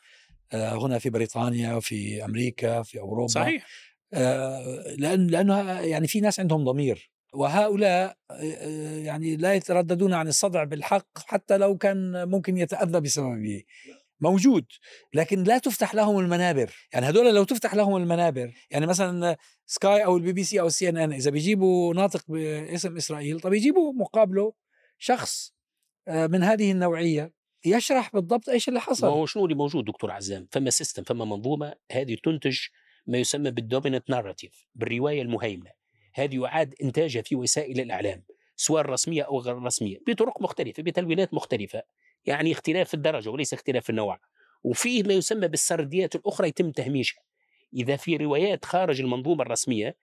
هنا 0.54 1.00
في 1.00 1.10
بريطانيا 1.10 1.80
في 1.80 2.26
أمريكا 2.26 2.84
في 2.84 3.00
أوروبا. 3.00 3.28
صحيح. 3.28 3.66
لأن 4.98 5.28
لأنه 5.28 5.82
يعني 5.82 6.08
في 6.08 6.22
ناس 6.22 6.40
عندهم 6.40 6.64
ضمير. 6.64 7.14
وهؤلاء 7.34 8.18
يعني 9.04 9.36
لا 9.36 9.54
يترددون 9.54 10.14
عن 10.14 10.28
الصدع 10.28 10.64
بالحق 10.64 11.08
حتى 11.26 11.58
لو 11.58 11.78
كان 11.78 12.28
ممكن 12.30 12.58
يتأذى 12.58 13.00
بسببه. 13.00 13.64
موجود 14.24 14.66
لكن 15.14 15.44
لا 15.44 15.58
تفتح 15.58 15.96
لهم 15.96 16.20
المنابر. 16.20 16.74
يعني 16.94 17.10
هدول 17.10 17.36
لو 17.36 17.44
تفتح 17.44 17.76
لهم 17.76 17.98
المنابر 17.98 18.54
يعني 18.72 18.86
مثلا 18.86 19.38
سكاي 19.66 20.06
أو 20.06 20.18
البي 20.18 20.34
بي 20.34 20.44
سي 20.44 20.60
أو 20.60 20.68
السي 20.68 20.90
ان 20.90 20.98
ان 20.98 21.14
إذا 21.14 21.32
بيجيبوا 21.32 21.94
ناطق 21.94 22.24
باسم 22.28 22.98
إسرائيل 22.98 23.40
طب 23.40 23.54
يجيبوا 23.54 23.94
مقابله 23.94 24.54
شخص 24.98 25.54
من 26.08 26.44
هذه 26.44 26.72
النوعية 26.72 27.34
يشرح 27.66 28.14
بالضبط 28.14 28.50
إيش 28.50 28.70
اللي 28.70 28.80
حصل. 28.80 29.08
ما 29.08 29.14
هو 29.14 29.26
شنو 29.26 29.46
اللي 29.46 29.56
موجود 29.56 29.86
دكتور 29.86 30.12
عزام؟ 30.12 30.48
فما 30.52 30.70
system 30.70 31.04
فما 31.04 31.26
منظومة 31.26 31.74
هذه 31.92 32.18
تنتج 32.24 32.58
ما 33.08 33.18
يسمى 33.18 33.52
بال 33.52 33.63
dominant 33.63 34.10
narrative 34.10 34.66
بالرواية 34.76 35.22
المهيمنة. 35.22 35.72
هذه 36.14 36.42
يعاد 36.42 36.76
إنتاجها 36.84 37.22
في 37.22 37.36
وسائل 37.36 37.80
الإعلام 37.80 38.24
سواء 38.56 38.82
الرسميه 38.82 39.24
أو 39.24 39.40
غير 39.40 39.58
الرسميه 39.58 39.98
بطرق 40.08 40.42
مختلفة 40.42 40.84
بتلوينات 40.84 41.34
مختلفة. 41.34 41.84
يعني 42.26 42.52
اختلاف 42.52 42.88
في 42.88 42.94
الدرجة 42.94 43.30
وليس 43.30 43.54
اختلاف 43.54 43.90
النوع 43.90 44.20
وفيه 44.64 45.04
ما 45.04 45.14
يسمى 45.14 45.48
بالسرديات 45.48 46.16
الأخرى 46.16 46.48
يتم 46.48 46.72
تهميشها. 46.72 47.24
إذا 47.74 47.96
في 47.96 48.18
روايات 48.18 48.66
خارج 48.66 49.02
المنظومة 49.02 49.44
الرسمية 49.44 49.98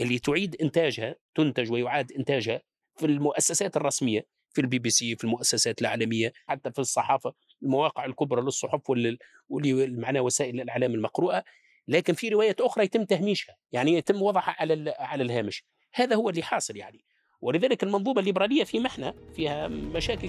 اللي 0.00 0.18
تعيد 0.18 0.56
إنتاجها 0.62 1.16
تنتج 1.34 1.72
ويعاد 1.72 2.12
إنتاجها 2.12 2.62
في 2.96 3.06
المؤسسات 3.06 3.76
الرسمية 3.76 4.26
في 4.50 4.60
البي 4.60 4.78
بي 4.78 4.90
سي 4.90 5.16
في 5.16 5.24
المؤسسات 5.24 5.80
العالمية 5.80 6.32
حتى 6.46 6.72
في 6.72 6.78
الصحافة 6.78 7.34
المواقع 7.62 8.04
الكبرى 8.04 8.42
للصحف 8.42 8.90
واللي 8.90 9.86
معناها 9.86 10.22
وسائل 10.22 10.60
الإعلام 10.60 10.94
المقروءة. 10.94 11.44
لكن 11.88 12.14
في 12.14 12.28
روايات 12.28 12.60
أخرى 12.60 12.84
يتم 12.84 13.04
تهميشها 13.04 13.56
يعني 13.72 13.92
يتم 13.94 14.22
وضعها 14.22 14.56
على 14.58 14.94
على 14.98 15.22
الهامش. 15.22 15.64
هذا 15.94 16.16
هو 16.16 16.30
اللي 16.30 16.42
حاصل 16.42 16.76
يعني. 16.76 17.04
ولذلك 17.40 17.82
المنظومة 17.82 18.20
الليبرالية 18.20 18.64
في 18.64 18.78
محنة 18.78 19.14
فيها 19.36 19.68
مشاكل 19.68 20.28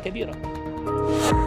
كبيره 1.16 1.45